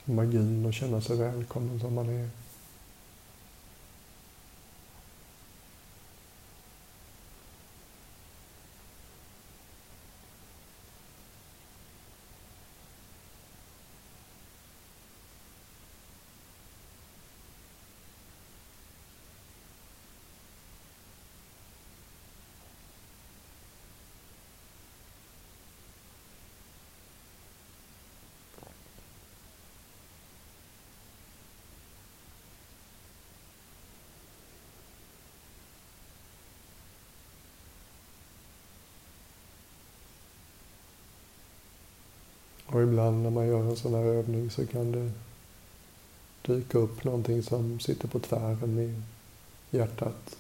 Magin 0.05 0.65
att 0.65 0.75
känna 0.75 1.01
sig 1.01 1.17
välkommen 1.17 1.79
som 1.79 1.93
man 1.93 2.09
är. 2.09 2.29
Och 42.71 42.81
ibland 42.81 43.23
när 43.23 43.29
man 43.29 43.47
gör 43.47 43.59
en 43.59 43.75
sån 43.75 43.93
här 43.93 44.03
övning 44.03 44.49
så 44.49 44.67
kan 44.67 44.91
det 44.91 45.11
dyka 46.41 46.77
upp 46.77 47.03
någonting 47.03 47.43
som 47.43 47.79
sitter 47.79 48.07
på 48.07 48.19
tvären 48.19 48.79
i 48.79 49.01
hjärtat. 49.77 50.37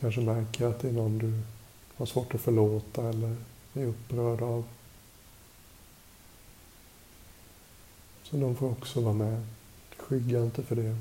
Kanske 0.00 0.20
märker 0.20 0.66
att 0.66 0.80
det 0.80 0.88
är 0.88 0.92
någon 0.92 1.18
du 1.18 1.40
har 1.96 2.06
svårt 2.06 2.34
att 2.34 2.40
förlåta 2.40 3.08
eller 3.08 3.36
är 3.74 3.86
upprörd 3.86 4.42
av. 4.42 4.64
Så 8.22 8.36
de 8.36 8.56
får 8.56 8.70
också 8.70 9.00
vara 9.00 9.14
med. 9.14 9.46
Skygga 9.96 10.42
inte 10.42 10.62
för 10.62 10.76
det. 10.76 10.96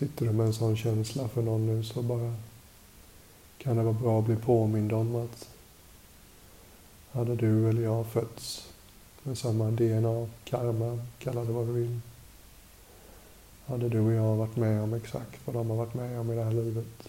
Sitter 0.00 0.26
du 0.26 0.32
med 0.32 0.46
en 0.46 0.52
sån 0.52 0.76
känsla 0.76 1.28
för 1.28 1.42
någon 1.42 1.66
nu 1.66 1.84
så 1.84 2.02
bara 2.02 2.34
kan 3.58 3.76
det 3.76 3.82
vara 3.82 3.94
bra 3.94 4.18
att 4.18 4.24
bli 4.24 4.36
påmind 4.36 4.92
om 4.92 5.16
att 5.16 5.48
hade 7.12 7.36
du 7.36 7.68
eller 7.68 7.82
jag 7.82 8.06
fötts 8.06 8.68
med 9.22 9.38
samma 9.38 9.70
DNA, 9.70 10.28
karma, 10.44 10.98
kalla 11.18 11.44
det 11.44 11.52
vad 11.52 11.66
du 11.66 11.72
vill. 11.72 12.00
Hade 13.66 13.88
du 13.88 14.00
och 14.00 14.12
jag 14.12 14.36
varit 14.36 14.56
med 14.56 14.82
om 14.82 14.94
exakt 14.94 15.40
vad 15.46 15.56
de 15.56 15.70
har 15.70 15.76
varit 15.76 15.94
med 15.94 16.20
om 16.20 16.32
i 16.32 16.36
det 16.36 16.44
här 16.44 16.52
livet 16.52 17.08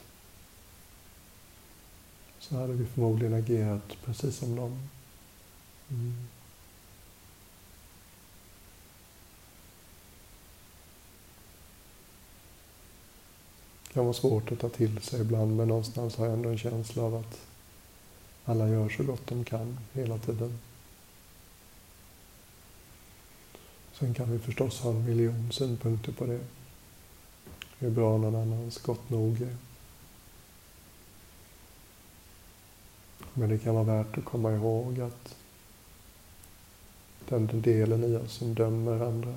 så 2.40 2.56
hade 2.56 2.74
vi 2.74 2.86
förmodligen 2.86 3.34
agerat 3.34 3.98
precis 4.06 4.36
som 4.36 4.56
dem. 4.56 4.90
Mm. 5.90 6.28
Kan 13.94 14.04
vara 14.04 14.14
svårt 14.14 14.52
att 14.52 14.60
ta 14.60 14.70
till 14.70 15.02
sig 15.02 15.22
ibland, 15.22 15.58
men 15.58 15.68
någonstans 15.68 16.16
har 16.16 16.26
jag 16.26 16.34
ändå 16.34 16.50
en 16.50 16.58
känsla 16.58 17.04
av 17.04 17.16
att 17.16 17.40
alla 18.46 18.70
gör 18.70 18.90
så 18.90 19.04
gott 19.04 19.28
de 19.28 19.44
kan 19.44 19.80
hela 19.94 20.18
tiden. 20.18 20.60
Sen 23.94 24.14
kan 24.14 24.32
vi 24.32 24.40
förstås 24.40 24.80
ha 24.80 24.92
en 24.92 25.06
miljon 25.06 25.52
synpunkter 25.52 26.12
på 26.12 26.26
det. 26.26 26.40
Hur 27.80 27.90
bra 27.90 28.18
någon 28.18 28.36
annans 28.36 28.78
gott 28.78 29.10
nog 29.10 29.42
är. 29.42 29.56
Men 33.34 33.50
det 33.50 33.58
kan 33.58 33.76
vara 33.76 33.84
värt 33.84 34.18
att 34.18 34.26
komma 34.26 34.52
ihåg 34.52 35.02
att 35.02 35.36
den 37.30 37.62
delen 37.62 38.04
i 38.04 38.16
oss 38.16 38.34
som 38.34 38.54
dömer 38.54 39.06
andra 39.06 39.36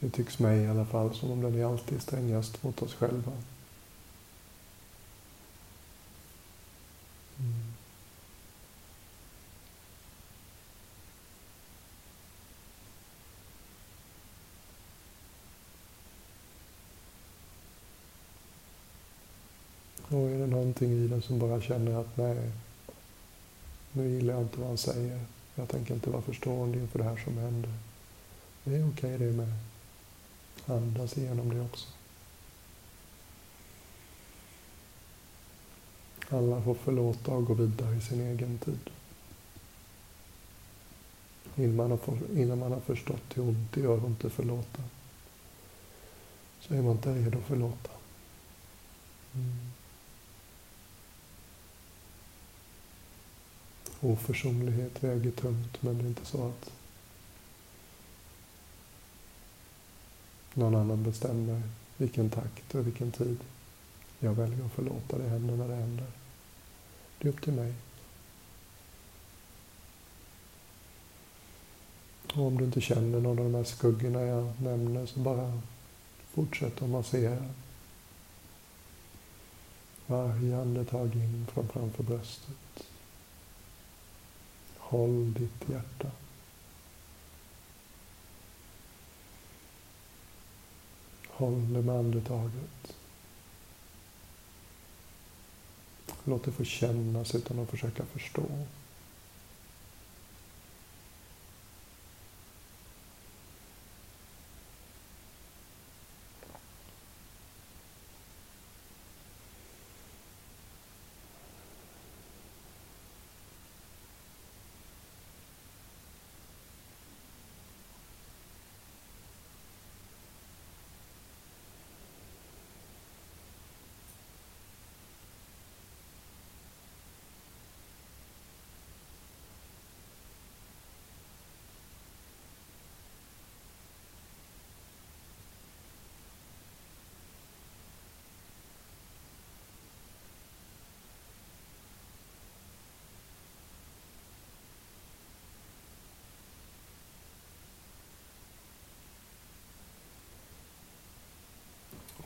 det 0.00 0.10
tycks 0.10 0.38
mig 0.38 0.58
i 0.62 0.66
alla 0.66 0.84
fall 0.84 1.14
som 1.14 1.30
om 1.30 1.42
den 1.42 1.54
är 1.54 1.64
alltid 1.64 2.02
strängast 2.02 2.62
mot 2.62 2.82
oss 2.82 2.94
själva. 2.94 3.32
Mm. 7.38 7.68
Och 20.08 20.30
är 20.30 20.38
det 20.38 20.46
någonting 20.46 20.92
i 20.92 21.08
den 21.08 21.22
som 21.22 21.38
bara 21.38 21.60
känner 21.60 22.00
att 22.00 22.16
nej, 22.16 22.50
nu 23.92 24.08
gillar 24.08 24.34
jag 24.34 24.42
inte 24.42 24.58
vad 24.58 24.68
han 24.68 24.78
säger. 24.78 25.20
Jag 25.54 25.68
tänker 25.68 25.94
inte 25.94 26.10
vara 26.10 26.22
förstående 26.22 26.78
inför 26.78 26.98
det 26.98 27.04
här 27.04 27.16
som 27.24 27.38
händer. 27.38 27.72
Det 28.64 28.76
är 28.76 28.88
okej 28.88 29.14
okay 29.14 29.26
det 29.26 29.32
med. 29.32 29.52
Andas 30.68 31.18
igenom 31.18 31.48
det 31.54 31.60
också. 31.60 31.88
Alla 36.30 36.62
får 36.62 36.74
förlåta 36.74 37.30
och 37.30 37.44
gå 37.44 37.54
vidare 37.54 37.96
i 37.96 38.00
sin 38.00 38.20
egen 38.20 38.58
tid. 38.58 38.90
Innan 41.56 41.76
man 41.76 41.90
har, 41.90 42.18
innan 42.36 42.58
man 42.58 42.72
har 42.72 42.80
förstått 42.80 43.22
hur 43.34 43.42
ont 43.42 43.72
det 43.74 43.80
gör 43.80 43.96
att 43.96 44.04
inte 44.04 44.30
förlåta 44.30 44.82
så 46.60 46.74
är 46.74 46.82
man 46.82 46.92
inte 46.92 47.14
redo 47.14 47.38
att 47.38 47.44
förlåta. 47.44 47.90
Mm. 49.34 49.58
Oförsonlighet 54.00 55.04
väger 55.04 55.30
tungt, 55.30 55.82
men 55.82 55.98
det 55.98 56.04
är 56.04 56.08
inte 56.08 56.26
så 56.26 56.48
att 56.48 56.72
någon 60.58 60.74
annan 60.74 61.02
bestämmer 61.02 61.62
vilken 61.96 62.30
takt 62.30 62.74
och 62.74 62.86
vilken 62.86 63.12
tid 63.12 63.38
jag 64.18 64.34
väljer 64.34 64.64
att 64.64 64.72
förlåta 64.72 65.18
det 65.18 65.28
händer 65.28 65.56
när 65.56 65.68
det 65.68 65.74
händer. 65.74 66.06
Det 67.18 67.28
är 67.28 67.32
upp 67.32 67.42
till 67.42 67.52
mig. 67.52 67.74
Och 72.34 72.46
om 72.46 72.58
du 72.58 72.64
inte 72.64 72.80
känner 72.80 73.20
någon 73.20 73.38
av 73.38 73.44
de 73.44 73.54
här 73.54 73.64
skuggorna 73.64 74.22
jag 74.22 74.52
nämner 74.62 75.06
så 75.06 75.20
bara 75.20 75.60
fortsätt 76.30 76.82
att 76.82 76.90
massera. 76.90 77.44
Varje 80.06 80.60
andetag 80.60 81.14
in 81.14 81.46
från 81.52 81.68
framför 81.68 82.02
bröstet. 82.02 82.84
Håll 84.78 85.32
ditt 85.32 85.68
hjärta. 85.70 86.10
Håll 91.38 91.72
det 91.72 91.82
med 91.82 91.94
andetaget. 91.94 92.94
Låt 96.24 96.44
det 96.44 96.52
få 96.52 96.64
kännas 96.64 97.34
utan 97.34 97.58
att 97.58 97.70
försöka 97.70 98.04
förstå. 98.04 98.42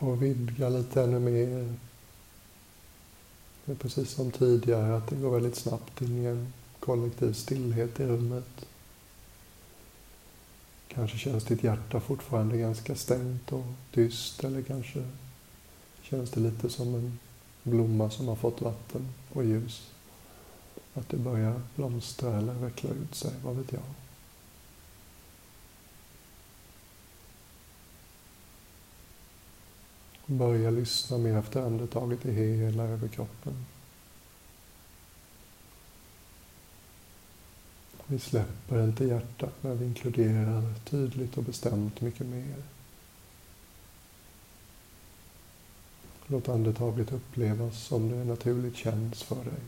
Och 0.03 0.23
vidga 0.23 0.69
lite 0.69 1.03
ännu 1.03 1.19
mer. 1.19 1.75
Det 3.65 3.73
är 3.73 3.77
precis 3.77 4.11
som 4.11 4.31
tidigare, 4.31 4.97
att 4.97 5.09
det 5.09 5.17
går 5.17 5.31
väldigt 5.31 5.57
snabbt 5.57 6.03
in 6.03 6.23
i 6.23 6.27
en 6.27 6.53
kollektiv 6.81 7.33
stillhet 7.33 8.01
i 8.01 8.07
rummet. 8.07 8.67
Kanske 10.89 11.19
känns 11.19 11.45
ditt 11.45 11.65
hjärta 11.65 12.01
fortfarande 12.01 12.59
ganska 12.59 12.95
stängt 12.95 13.53
och 13.53 13.65
tyst 13.91 14.45
eller 14.45 14.63
kanske 14.63 15.05
känns 16.03 16.31
det 16.31 16.41
lite 16.41 16.71
som 16.71 16.95
en 16.95 17.19
blomma 17.63 18.11
som 18.11 18.29
har 18.29 18.37
fått 18.37 18.63
vatten 18.63 19.09
och 19.33 19.45
ljus. 19.45 19.91
Att 20.95 21.09
det 21.09 21.17
börjar 21.17 21.61
blomstra 21.77 22.37
eller 22.37 22.55
veckla 22.55 22.91
ut 22.91 23.15
sig, 23.15 23.33
vad 23.45 23.57
vet 23.57 23.73
jag. 23.73 23.83
Börja 30.27 30.71
lyssna 30.71 31.19
mer 31.19 31.37
efter 31.37 31.63
andetaget 31.63 32.27
i 32.27 32.33
hela 32.33 32.83
överkroppen. 32.83 33.67
Vi 38.07 38.19
släpper 38.19 38.85
inte 38.85 39.05
hjärtat 39.05 39.63
när 39.63 39.75
vi 39.75 39.85
inkluderar 39.85 40.75
tydligt 40.85 41.37
och 41.37 41.45
bestämt 41.45 42.01
mycket 42.01 42.27
mer. 42.27 42.63
Låt 46.27 46.49
andetaget 46.49 47.13
upplevas 47.13 47.83
som 47.83 48.09
det 48.09 48.25
naturligt 48.25 48.77
känns 48.77 49.23
för 49.23 49.45
dig. 49.45 49.61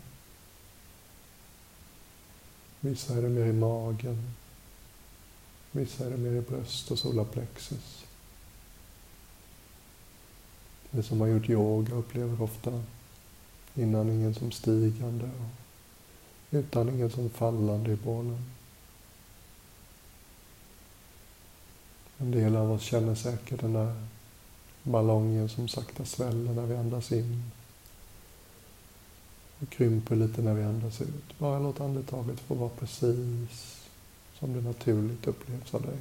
Vissa 2.80 3.14
är 3.14 3.22
det 3.22 3.28
mer 3.28 3.46
i 3.46 3.52
magen. 3.52 4.32
Vissa 5.72 6.06
är 6.06 6.10
det 6.10 6.16
mer 6.16 6.32
i 6.32 6.40
bröst 6.40 6.90
och 6.90 6.98
solarplexus. 6.98 8.03
Det 10.96 11.02
som 11.02 11.20
har 11.20 11.28
gjort 11.28 11.48
yoga 11.48 11.94
upplever 11.94 12.42
ofta 12.42 12.82
inandningen 13.74 14.34
som 14.34 14.50
stigande 14.50 15.24
och 15.24 16.56
utandningen 16.56 17.10
som 17.10 17.30
fallande 17.30 17.92
i 17.92 17.96
bålen. 17.96 18.44
En 22.18 22.30
del 22.30 22.56
av 22.56 22.72
oss 22.72 22.82
känner 22.82 23.14
säkert 23.14 23.60
den 23.60 23.72
där 23.72 23.94
ballongen 24.82 25.48
som 25.48 25.68
sakta 25.68 26.04
sväller 26.04 26.52
när 26.52 26.66
vi 26.66 26.76
andas 26.76 27.12
in 27.12 27.42
och 29.60 29.70
krymper 29.70 30.16
lite 30.16 30.42
när 30.42 30.54
vi 30.54 30.62
andas 30.62 31.00
ut. 31.00 31.38
Bara 31.38 31.58
låt 31.58 31.80
andetaget 31.80 32.40
få 32.40 32.54
vara 32.54 32.70
precis 32.70 33.82
som 34.38 34.52
det 34.52 34.60
naturligt 34.60 35.26
upplevs 35.26 35.74
av 35.74 35.82
dig. 35.82 35.98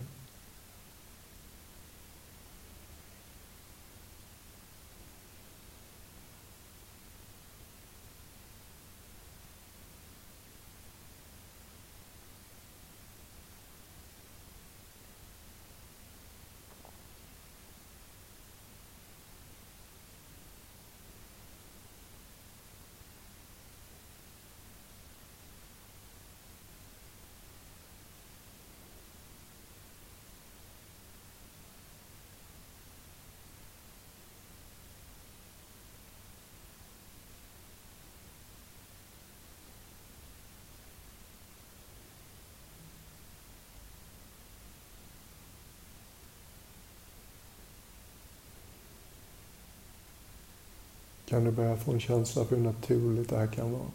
Kan 51.33 51.43
du 51.43 51.51
börja 51.51 51.77
få 51.77 51.91
en 51.91 51.99
känsla 51.99 52.45
för 52.45 52.55
hur 52.55 52.63
naturligt 52.63 53.29
det 53.29 53.37
här 53.37 53.47
kan 53.47 53.71
vara. 53.71 53.91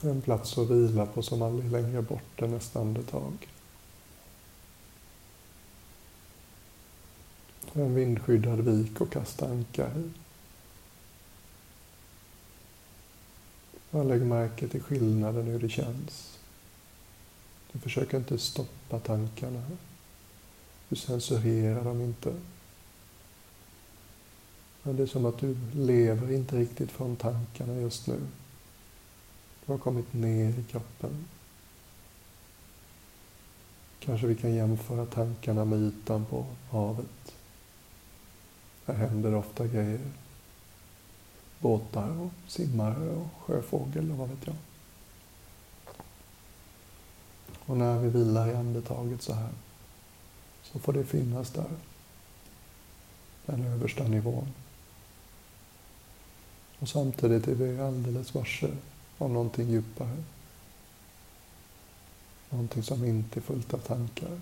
En 0.00 0.22
plats 0.22 0.58
att 0.58 0.70
vila 0.70 1.06
på 1.06 1.22
som 1.22 1.42
aldrig 1.42 1.72
längre 1.72 2.02
bort 2.02 2.42
än 2.42 2.50
nästa 2.50 2.80
andetag. 2.80 3.48
En 7.72 7.94
vindskyddad 7.94 8.60
vik 8.60 9.00
och 9.00 9.12
kasta 9.12 9.46
ankar 9.46 9.98
i. 9.98 10.10
Bara 13.90 14.02
lägg 14.02 14.22
märke 14.22 14.68
till 14.68 14.82
skillnaden 14.82 15.46
hur 15.46 15.58
det 15.58 15.68
känns. 15.68 16.38
Du 17.72 17.78
försöker 17.78 18.16
inte 18.16 18.38
stoppa 18.38 18.98
tankarna. 18.98 19.62
Du 20.88 20.96
censurerar 20.96 21.84
dem 21.84 22.00
inte. 22.00 22.34
Men 24.86 24.96
det 24.96 25.02
är 25.02 25.06
som 25.06 25.26
att 25.26 25.38
du 25.38 25.56
lever 25.72 26.32
inte 26.32 26.56
riktigt 26.56 26.90
från 26.90 27.16
tankarna 27.16 27.74
just 27.74 28.06
nu. 28.06 28.20
Du 29.66 29.72
har 29.72 29.78
kommit 29.78 30.12
ner 30.12 30.58
i 30.58 30.64
kroppen. 30.70 31.24
Kanske 33.98 34.26
vi 34.26 34.34
kan 34.34 34.54
jämföra 34.54 35.06
tankarna 35.06 35.64
med 35.64 35.78
ytan 35.78 36.24
på 36.24 36.46
havet. 36.70 37.34
Där 38.86 38.94
händer 38.94 39.34
ofta 39.34 39.66
grejer. 39.66 40.00
Båtar 41.58 42.20
och 42.20 42.50
simmare 42.50 43.10
och 43.10 43.26
sjöfågel 43.40 44.10
och 44.10 44.16
vad 44.16 44.28
vet 44.28 44.46
jag. 44.46 44.56
Och 47.66 47.76
när 47.76 47.98
vi 47.98 48.08
vilar 48.08 48.48
i 48.48 48.54
andetaget 48.54 49.22
så 49.22 49.32
här 49.32 49.50
så 50.62 50.78
får 50.78 50.92
det 50.92 51.04
finnas 51.04 51.50
där. 51.50 51.70
Den 53.46 53.66
översta 53.66 54.04
nivån. 54.04 54.52
Och 56.84 56.88
samtidigt 56.88 57.48
är 57.48 57.54
vi 57.54 57.80
alldeles 57.80 58.34
varse 58.34 58.76
om 59.18 59.32
någonting 59.32 59.70
djupare. 59.70 60.22
Någonting 62.50 62.82
som 62.82 63.04
inte 63.04 63.38
är 63.38 63.42
fullt 63.42 63.74
av 63.74 63.78
tankar. 63.78 64.40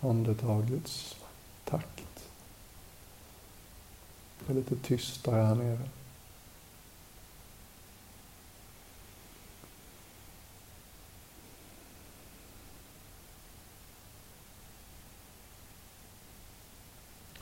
Andetagets 0.00 1.16
takt. 1.64 2.28
Det 4.46 4.52
är 4.52 4.54
lite 4.54 4.76
tystare 4.76 5.42
här 5.42 5.54
nere. 5.54 5.88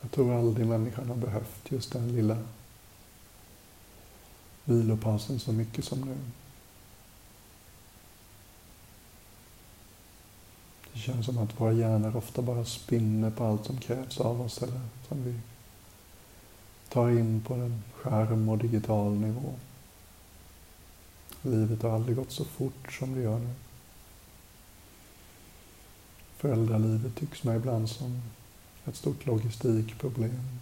Jag 0.00 0.07
tror 0.18 0.38
aldrig 0.38 0.66
människan 0.66 1.08
har 1.08 1.16
behövt 1.16 1.70
just 1.70 1.92
den 1.92 2.12
lilla 2.12 2.38
vilopausen 4.64 5.40
så 5.40 5.52
mycket 5.52 5.84
som 5.84 6.00
nu. 6.00 6.16
Det 10.92 10.98
känns 10.98 11.26
som 11.26 11.38
att 11.38 11.60
våra 11.60 11.72
hjärnor 11.72 12.16
ofta 12.16 12.42
bara 12.42 12.64
spinner 12.64 13.30
på 13.30 13.44
allt 13.44 13.66
som 13.66 13.80
krävs 13.80 14.20
av 14.20 14.40
oss 14.40 14.62
eller 14.62 14.80
som 15.08 15.24
vi 15.24 15.40
tar 16.88 17.10
in 17.10 17.40
på 17.46 17.54
en 17.54 17.82
skärm 17.92 18.48
och 18.48 18.58
digital 18.58 19.12
nivå. 19.12 19.54
Livet 21.42 21.82
har 21.82 21.90
aldrig 21.90 22.16
gått 22.16 22.32
så 22.32 22.44
fort 22.44 22.92
som 22.92 23.14
det 23.14 23.20
gör 23.20 23.38
nu. 23.38 23.54
Föräldralivet 26.36 27.16
tycks 27.16 27.44
mig 27.44 27.56
ibland 27.56 27.90
som 27.90 28.22
ett 28.88 28.96
stort 28.96 29.26
logistikproblem. 29.26 30.58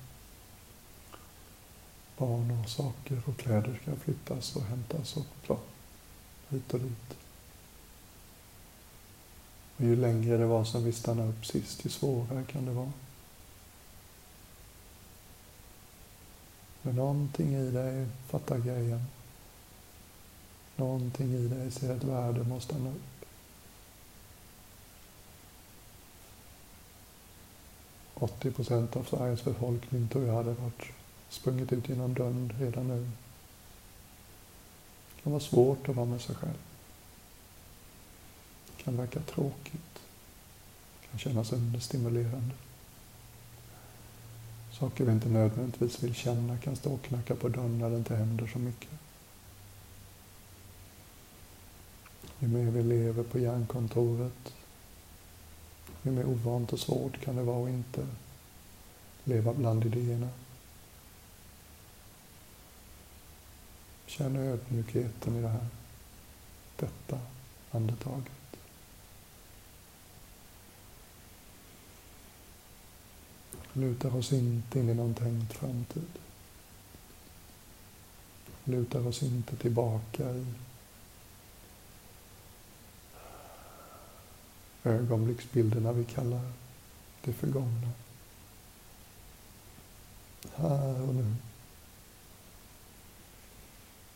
Barn 2.19 2.61
och 2.65 2.71
saker 2.71 3.23
och 3.27 3.37
kläder 3.37 3.81
ska 3.83 3.97
flyttas 3.97 4.57
och 4.57 4.63
hämtas 4.63 5.17
och 5.17 5.27
så, 5.47 5.59
hit 6.49 6.75
och 6.75 6.81
dit. 6.81 7.17
Och 9.77 9.85
ju 9.85 9.97
längre 9.97 10.37
det 10.37 10.47
var 10.47 10.65
som 10.65 10.85
vi 10.85 10.93
stannade 10.93 11.29
upp 11.29 11.47
sist, 11.47 11.87
ju 11.87 11.91
svårare 11.91 12.45
kan 12.45 12.65
det 12.65 12.73
vara. 12.73 12.93
Men 16.83 16.97
någonting 16.97 17.55
i 17.55 17.71
dig 17.71 18.07
fattar 18.29 18.59
grejen. 18.59 19.05
Någonting 20.77 21.33
i 21.35 21.49
dig 21.49 21.71
ser 21.71 21.97
ett 21.97 22.05
värde 22.05 22.45
med 22.45 22.57
att 22.57 22.63
stanna 22.63 22.91
upp. 22.91 23.16
Åttio 28.21 28.51
procent 28.51 28.97
av 28.97 29.05
Sveriges 29.05 29.45
befolkning 29.45 30.09
tror 30.09 30.27
jag 30.27 30.35
hade 30.35 30.53
varit 30.53 30.83
sprungit 31.29 31.73
ut 31.73 31.89
genom 31.89 32.15
dörren 32.15 32.53
redan 32.59 32.89
nu. 32.89 33.11
Det 35.17 35.23
kan 35.23 35.33
vara 35.33 35.43
svårt 35.43 35.89
att 35.89 35.97
vara 35.97 36.07
med 36.07 36.21
sig 36.21 36.35
själv. 36.35 36.59
Det 38.67 38.83
kan 38.83 38.97
verka 38.97 39.21
tråkigt. 39.21 40.01
Det 41.01 41.09
kan 41.11 41.19
kännas 41.19 41.53
understimulerande. 41.53 42.55
Saker 44.73 45.05
vi 45.05 45.13
inte 45.13 45.29
nödvändigtvis 45.29 46.03
vill 46.03 46.15
känna 46.15 46.59
kan 46.59 46.77
stå 46.77 46.93
och 46.93 47.03
knacka 47.03 47.35
på 47.35 47.49
dörren 47.49 47.79
när 47.79 47.91
det 47.91 47.97
inte 47.97 48.17
händer 48.17 48.47
så 48.47 48.59
mycket. 48.59 48.91
Ju 52.39 52.49
mer 52.49 52.71
vi 52.71 52.83
lever 52.83 53.23
på 53.23 53.39
hjärnkontoret, 53.39 54.53
hur 56.07 56.13
mer 56.13 56.27
ovant 56.27 56.73
och 56.73 56.79
svårt 56.79 57.21
kan 57.21 57.37
det 57.37 57.43
vara 57.43 57.65
att 57.65 57.71
inte 57.71 58.07
leva 59.25 59.55
bland 59.55 59.85
idéerna. 59.85 60.29
Känn 64.07 64.37
ödmjukheten 64.37 65.37
i 65.37 65.43
det 65.43 65.49
här, 65.49 65.67
detta 66.77 67.21
andetaget. 67.71 68.33
Lutar 73.73 74.17
oss 74.17 74.33
inte 74.33 74.79
in 74.79 74.89
i 74.89 74.95
någon 74.95 75.15
tänkt 75.15 75.53
framtid. 75.53 76.19
Lutar 78.65 79.07
oss 79.07 79.23
inte 79.23 79.57
tillbaka 79.57 80.35
i 80.35 80.47
ögonblicksbilderna 84.87 85.93
vi 85.93 86.05
kallar 86.05 86.53
det 87.25 87.33
förgångna. 87.33 87.91
Här 90.55 91.09
och 91.09 91.15
nu. 91.15 91.35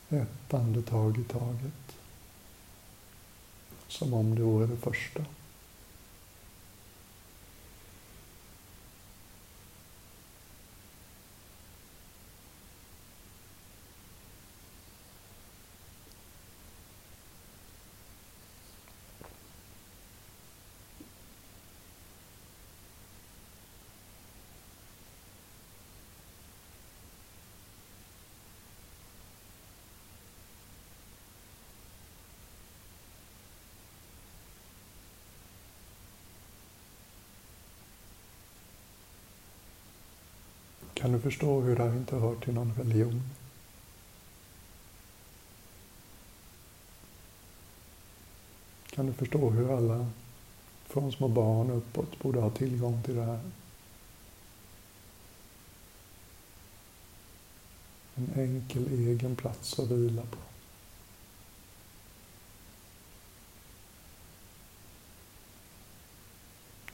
Ett 0.08 0.54
andetag 0.54 1.18
i 1.18 1.24
taget. 1.24 1.96
Som 3.88 4.14
om 4.14 4.34
det 4.34 4.42
vore 4.42 4.66
det 4.66 4.76
första. 4.76 5.24
Kan 41.00 41.12
du 41.12 41.20
förstå 41.20 41.60
hur 41.60 41.76
det 41.76 41.82
här 41.82 41.96
inte 41.96 42.16
hör 42.16 42.34
till 42.34 42.54
någon 42.54 42.74
religion? 42.74 43.22
Kan 48.90 49.06
du 49.06 49.12
förstå 49.12 49.50
hur 49.50 49.76
alla, 49.76 50.06
från 50.84 51.12
små 51.12 51.28
barn 51.28 51.70
uppåt, 51.70 52.18
borde 52.18 52.40
ha 52.40 52.50
tillgång 52.50 53.02
till 53.02 53.16
det 53.16 53.24
här? 53.24 53.40
En 58.14 58.30
enkel 58.34 58.86
egen 58.92 59.36
plats 59.36 59.78
att 59.78 59.90
vila 59.90 60.22
på. 60.22 60.38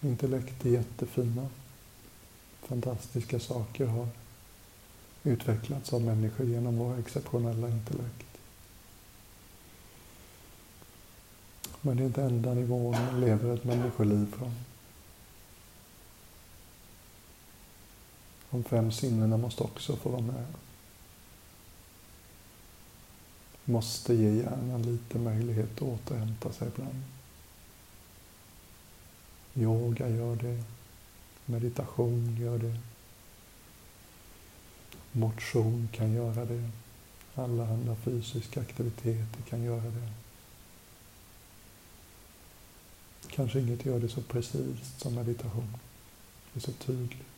Intellekt 0.06 0.66
är 0.66 0.70
jättefina 0.70 1.48
fantastiska 2.66 3.40
saker 3.40 3.86
har 3.86 4.08
utvecklats 5.22 5.92
av 5.92 6.02
människor 6.02 6.46
genom 6.46 6.78
våra 6.78 6.98
exceptionella 6.98 7.68
intellekt. 7.68 8.26
Men 11.80 11.96
det 11.96 12.02
är 12.02 12.06
inte 12.06 12.22
enda 12.22 12.54
nivån 12.54 12.92
man 12.92 13.20
lever 13.20 13.54
ett 13.54 13.64
människoliv 13.64 14.34
från. 14.38 14.54
De 18.50 18.64
fem 18.64 18.92
sinnena 18.92 19.36
måste 19.36 19.62
också 19.62 19.96
få 19.96 20.10
vara 20.10 20.22
med. 20.22 20.46
Måste 23.64 24.14
ge 24.14 24.30
hjärnan 24.30 24.82
lite 24.82 25.18
möjlighet 25.18 25.76
att 25.76 25.82
återhämta 25.82 26.52
sig 26.52 26.68
ibland. 26.68 27.02
Yoga 29.54 30.08
gör 30.08 30.36
det. 30.36 30.75
Meditation 31.46 32.36
gör 32.40 32.58
det. 32.58 32.76
Motion 35.12 35.88
kan 35.92 36.12
göra 36.12 36.44
det. 36.44 36.70
Alla 37.34 37.66
andra 37.68 37.96
fysiska 37.96 38.60
aktiviteter 38.60 39.42
kan 39.48 39.62
göra 39.62 39.90
det. 39.90 40.12
Kanske 43.30 43.60
inget 43.60 43.84
gör 43.86 44.00
det 44.00 44.08
så 44.08 44.22
precis 44.22 44.98
som 44.98 45.14
meditation. 45.14 45.76
Det 46.52 46.58
är 46.58 46.62
så 46.62 46.72
tydligt. 46.72 47.35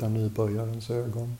Kan 0.00 0.14
nybörjarens 0.14 0.90
ögon. 0.90 1.38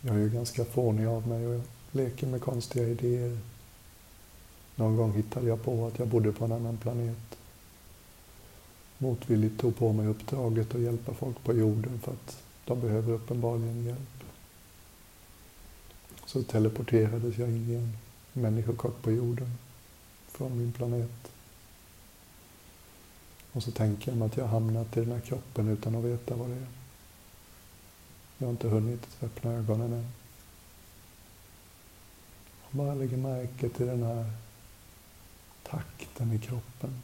Jag 0.00 0.16
är 0.16 0.20
ju 0.20 0.30
ganska 0.30 0.64
fånig 0.64 1.06
av 1.06 1.28
mig 1.28 1.46
och 1.46 1.54
jag 1.54 1.62
leker 1.92 2.26
med 2.26 2.40
konstiga 2.40 2.88
idéer. 2.88 3.38
Någon 4.76 4.96
gång 4.96 5.12
hittade 5.12 5.46
jag 5.46 5.62
på 5.62 5.86
att 5.86 5.98
jag 5.98 6.08
bodde 6.08 6.32
på 6.32 6.44
en 6.44 6.52
annan 6.52 6.76
planet. 6.76 7.38
Motvilligt 8.98 9.60
tog 9.60 9.76
på 9.76 9.92
mig 9.92 10.06
uppdraget 10.06 10.74
att 10.74 10.80
hjälpa 10.80 11.14
folk 11.14 11.44
på 11.44 11.54
jorden 11.54 12.00
för 12.00 12.12
att 12.12 12.42
de 12.64 12.80
behöver 12.80 13.12
uppenbarligen 13.12 13.84
hjälp. 13.84 14.24
Så 16.26 16.42
teleporterades 16.42 17.38
jag 17.38 17.48
in 17.48 17.70
i 17.70 17.74
en 17.74 17.96
människokropp 18.32 19.02
på 19.02 19.10
jorden 19.10 19.54
från 20.28 20.58
min 20.58 20.72
planet. 20.72 21.33
Och 23.54 23.62
så 23.62 23.70
tänker 23.70 24.10
jag 24.10 24.18
mig 24.18 24.26
att 24.26 24.36
jag 24.36 24.44
har 24.44 24.60
hamnat 24.60 24.96
i 24.96 25.00
den 25.00 25.12
här 25.12 25.20
kroppen 25.20 25.68
utan 25.68 25.94
att 25.94 26.04
veta 26.04 26.36
vad 26.36 26.48
det 26.48 26.54
är. 26.54 26.66
Jag 28.38 28.46
har 28.46 28.52
inte 28.52 28.68
hunnit 28.68 29.08
öppna 29.22 29.52
ögonen 29.52 29.92
än. 29.92 30.08
Jag 32.70 32.78
bara 32.78 32.94
lägger 32.94 33.16
märke 33.16 33.68
till 33.68 33.86
den 33.86 34.02
här 34.02 34.30
takten 35.62 36.32
i 36.32 36.38
kroppen. 36.38 37.02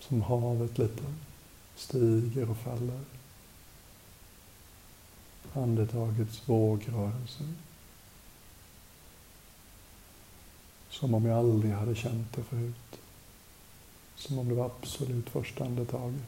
Som 0.00 0.22
havet 0.22 0.78
lite 0.78 1.02
stiger 1.76 2.50
och 2.50 2.56
faller. 2.56 3.00
Andetagets 5.52 6.48
vågrörelser. 6.48 7.46
Som 10.90 11.14
om 11.14 11.24
jag 11.24 11.38
aldrig 11.38 11.72
hade 11.72 11.94
känt 11.94 12.32
det 12.32 12.42
förut. 12.42 13.00
Som 14.16 14.38
om 14.38 14.48
det 14.48 14.54
var 14.54 14.66
absolut 14.66 15.30
första 15.30 15.64
andetaget. 15.64 16.22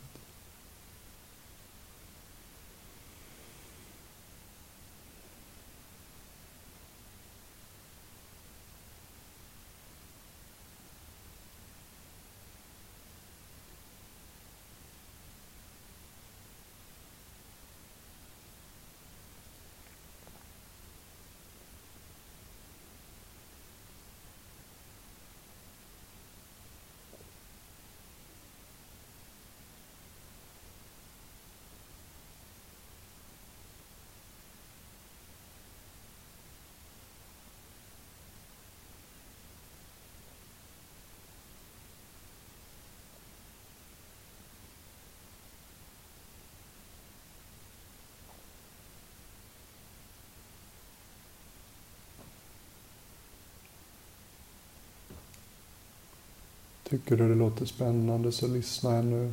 Tycker 56.88 57.16
du 57.16 57.29
det 57.29 57.35
låter 57.35 57.66
spännande 57.66 58.33
så 58.33 58.46
lyssna 58.46 58.96
ännu 58.96 59.33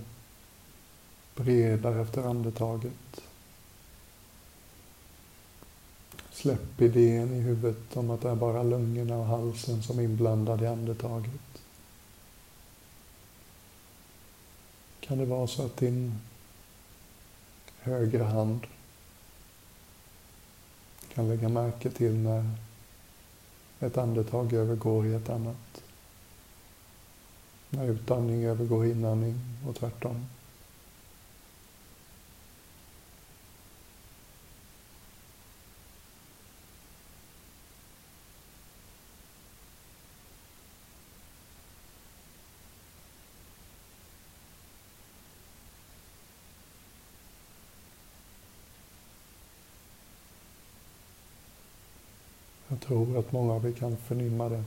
bredare 1.35 2.01
efter 2.01 2.23
andetaget. 2.23 3.21
Släpp 6.31 6.81
idén 6.81 7.33
i 7.33 7.39
huvudet 7.39 7.97
om 7.97 8.09
att 8.09 8.21
det 8.21 8.29
är 8.29 8.35
bara 8.35 8.63
lungorna 8.63 9.17
och 9.17 9.25
halsen 9.25 9.83
som 9.83 9.99
är 9.99 10.03
inblandade 10.03 10.65
i 10.65 10.67
andetaget. 10.67 11.61
Kan 14.99 15.17
det 15.17 15.25
vara 15.25 15.47
så 15.47 15.65
att 15.65 15.77
din 15.77 16.19
högra 17.79 18.25
hand 18.25 18.67
kan 21.13 21.27
lägga 21.27 21.49
märke 21.49 21.89
till 21.89 22.15
när 22.15 22.51
ett 23.79 23.97
andetag 23.97 24.53
övergår 24.53 25.05
i 25.05 25.13
ett 25.13 25.29
annat? 25.29 25.82
När 27.75 27.88
utandning 27.88 28.45
övergår 28.45 28.86
i 28.86 28.91
inandning 28.91 29.36
och 29.67 29.75
tvärtom. 29.75 30.25
Jag 52.67 52.81
tror 52.81 53.19
att 53.19 53.31
många 53.31 53.53
av 53.53 53.65
er 53.65 53.71
kan 53.71 53.97
förnimma 53.97 54.49
det. 54.49 54.63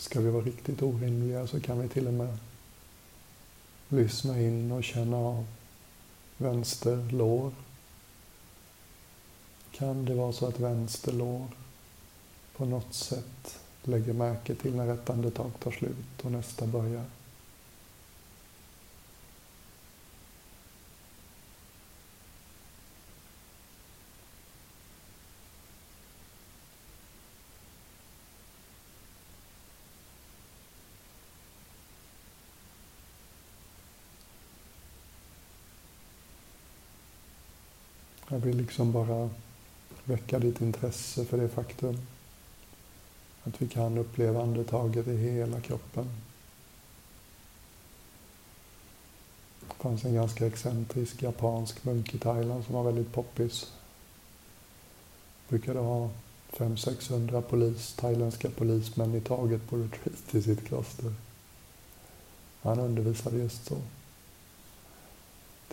Ska 0.00 0.20
vi 0.20 0.30
vara 0.30 0.44
riktigt 0.44 0.82
orimliga 0.82 1.46
så 1.46 1.60
kan 1.60 1.80
vi 1.80 1.88
till 1.88 2.06
och 2.06 2.14
med 2.14 2.38
lyssna 3.88 4.40
in 4.40 4.72
och 4.72 4.84
känna 4.84 5.16
av 5.16 5.46
vänster 6.36 7.12
lår. 7.12 7.52
Kan 9.72 10.04
det 10.04 10.14
vara 10.14 10.32
så 10.32 10.46
att 10.46 10.60
vänster 10.60 11.12
lår 11.12 11.46
på 12.56 12.64
något 12.64 12.94
sätt 12.94 13.58
lägger 13.82 14.12
märke 14.12 14.54
till 14.54 14.74
när 14.74 14.94
ett 14.94 15.10
andetag 15.10 15.50
tar 15.62 15.70
slut 15.70 16.24
och 16.24 16.32
nästa 16.32 16.66
börjar? 16.66 17.04
Jag 38.32 38.38
vill 38.38 38.56
liksom 38.56 38.92
bara 38.92 39.30
väcka 40.04 40.38
ditt 40.38 40.60
intresse 40.60 41.24
för 41.24 41.38
det 41.38 41.48
faktum 41.48 41.98
att 43.44 43.62
vi 43.62 43.68
kan 43.68 43.98
uppleva 43.98 44.42
andetaget 44.42 45.08
i 45.08 45.16
hela 45.16 45.60
kroppen. 45.60 46.08
Det 49.60 49.82
fanns 49.82 50.04
en 50.04 50.14
ganska 50.14 50.46
excentrisk 50.46 51.22
japansk 51.22 51.84
munk 51.84 52.14
i 52.14 52.18
Thailand 52.18 52.64
som 52.64 52.74
var 52.74 52.82
väldigt 52.82 53.12
poppis. 53.12 53.72
Brukade 55.48 55.78
ha 55.78 56.10
500-600 56.52 57.42
polis, 57.42 57.92
thailändska 57.92 58.50
polismän 58.50 59.14
i 59.14 59.20
taget 59.20 59.68
på 59.68 59.76
retreat 59.76 60.34
i 60.34 60.42
sitt 60.42 60.66
kloster. 60.66 61.14
Han 62.62 62.78
undervisade 62.78 63.38
just 63.38 63.64
så. 63.66 63.76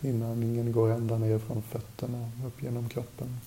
Inandningen 0.01 0.71
går 0.71 0.91
ända 0.91 1.17
ner 1.17 1.39
från 1.39 1.61
fötterna, 1.61 2.31
upp 2.45 2.63
genom 2.63 2.89
kroppen. 2.89 3.37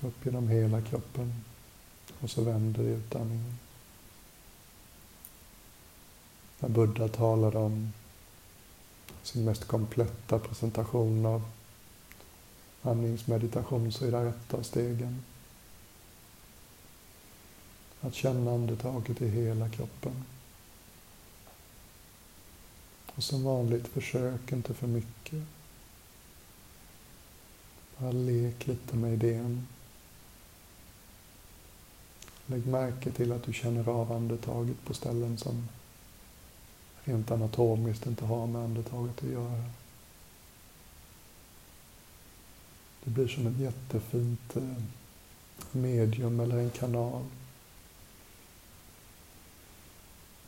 Upp 0.00 0.26
genom 0.26 0.48
hela 0.48 0.82
kroppen. 0.82 1.34
Och 2.20 2.30
så 2.30 2.42
vänder 2.42 2.82
utandningen. 2.82 3.58
När 6.60 6.68
Buddha 6.68 7.08
talade 7.08 7.58
om 7.58 7.92
sin 9.22 9.44
mest 9.44 9.64
kompletta 9.64 10.38
presentation 10.38 11.26
av 11.26 11.42
andningsmeditation 12.82 13.92
så 13.92 14.04
är 14.06 14.10
det 14.10 14.18
ett 14.18 14.54
av 14.54 14.62
stegen. 14.62 15.22
Att 18.00 18.14
känna 18.14 18.50
andetaget 18.50 19.22
i 19.22 19.28
hela 19.28 19.68
kroppen. 19.68 20.24
Och 23.18 23.24
som 23.24 23.44
vanligt, 23.44 23.88
försök 23.88 24.52
inte 24.52 24.74
för 24.74 24.86
mycket. 24.86 25.42
Bara 27.98 28.12
lek 28.12 28.66
lite 28.66 28.96
med 28.96 29.12
idén. 29.12 29.66
Lägg 32.46 32.66
märke 32.66 33.10
till 33.10 33.32
att 33.32 33.42
du 33.42 33.52
känner 33.52 33.88
av 33.88 34.12
andetaget 34.12 34.84
på 34.84 34.94
ställen 34.94 35.38
som 35.38 35.68
rent 37.04 37.30
anatomiskt 37.30 38.06
inte 38.06 38.24
har 38.24 38.46
med 38.46 38.62
andetaget 38.62 39.18
att 39.22 39.30
göra. 39.30 39.64
Det 43.04 43.10
blir 43.10 43.28
som 43.28 43.46
ett 43.46 43.58
jättefint 43.58 44.56
eh, 44.56 44.82
medium 45.72 46.40
eller 46.40 46.58
en 46.58 46.70
kanal 46.70 47.24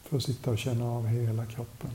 för 0.02 0.16
att 0.16 0.22
sitta 0.22 0.50
och 0.50 0.58
känna 0.58 0.84
av 0.84 1.06
hela 1.06 1.46
kroppen. 1.46 1.90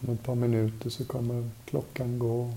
Om 0.00 0.14
ett 0.14 0.22
par 0.22 0.34
minuter 0.34 0.90
så 0.90 1.04
kommer 1.04 1.50
klockan 1.64 2.18
gå. 2.18 2.54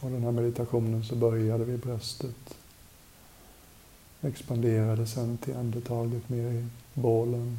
Och 0.00 0.10
den 0.10 0.22
här 0.22 0.32
meditationen 0.32 1.04
så 1.04 1.16
började 1.16 1.64
vid 1.64 1.78
bröstet. 1.78 2.56
Expanderade 4.22 5.06
sen 5.06 5.38
till 5.38 5.56
andetaget 5.56 6.28
ner 6.28 6.50
i 6.50 6.66
bålen. 6.94 7.58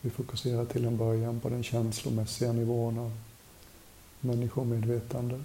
Vi 0.00 0.10
fokuserar 0.10 0.64
till 0.64 0.84
en 0.84 0.96
början 0.96 1.40
på 1.40 1.48
den 1.48 1.62
känslomässiga 1.62 2.52
nivån 2.52 2.98
av 2.98 3.12
människomedvetande. 4.20 5.40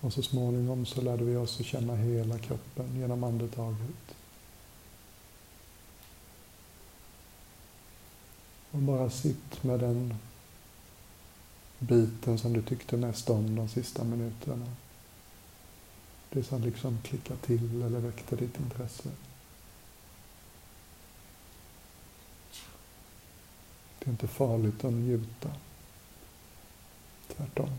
Och 0.00 0.12
så 0.12 0.22
småningom 0.22 0.86
så 0.86 1.00
lärde 1.00 1.24
vi 1.24 1.36
oss 1.36 1.60
att 1.60 1.66
känna 1.66 1.96
hela 1.96 2.38
kroppen 2.38 2.96
genom 2.96 3.24
andetaget. 3.24 4.19
Och 8.70 8.78
bara 8.78 9.10
sitt 9.10 9.62
med 9.62 9.80
den 9.80 10.14
biten 11.78 12.38
som 12.38 12.52
du 12.52 12.62
tyckte 12.62 12.96
mest 12.96 13.30
om 13.30 13.56
de 13.56 13.68
sista 13.68 14.04
minuterna. 14.04 14.66
Det 16.30 16.42
som 16.42 16.62
liksom 16.62 16.98
klickade 17.02 17.40
till 17.40 17.82
eller 17.82 18.00
väckte 18.00 18.36
ditt 18.36 18.60
intresse. 18.60 19.08
Det 23.98 24.06
är 24.06 24.10
inte 24.10 24.28
farligt 24.28 24.84
att 24.84 24.92
njuta. 24.92 25.50
Tvärtom. 27.36 27.70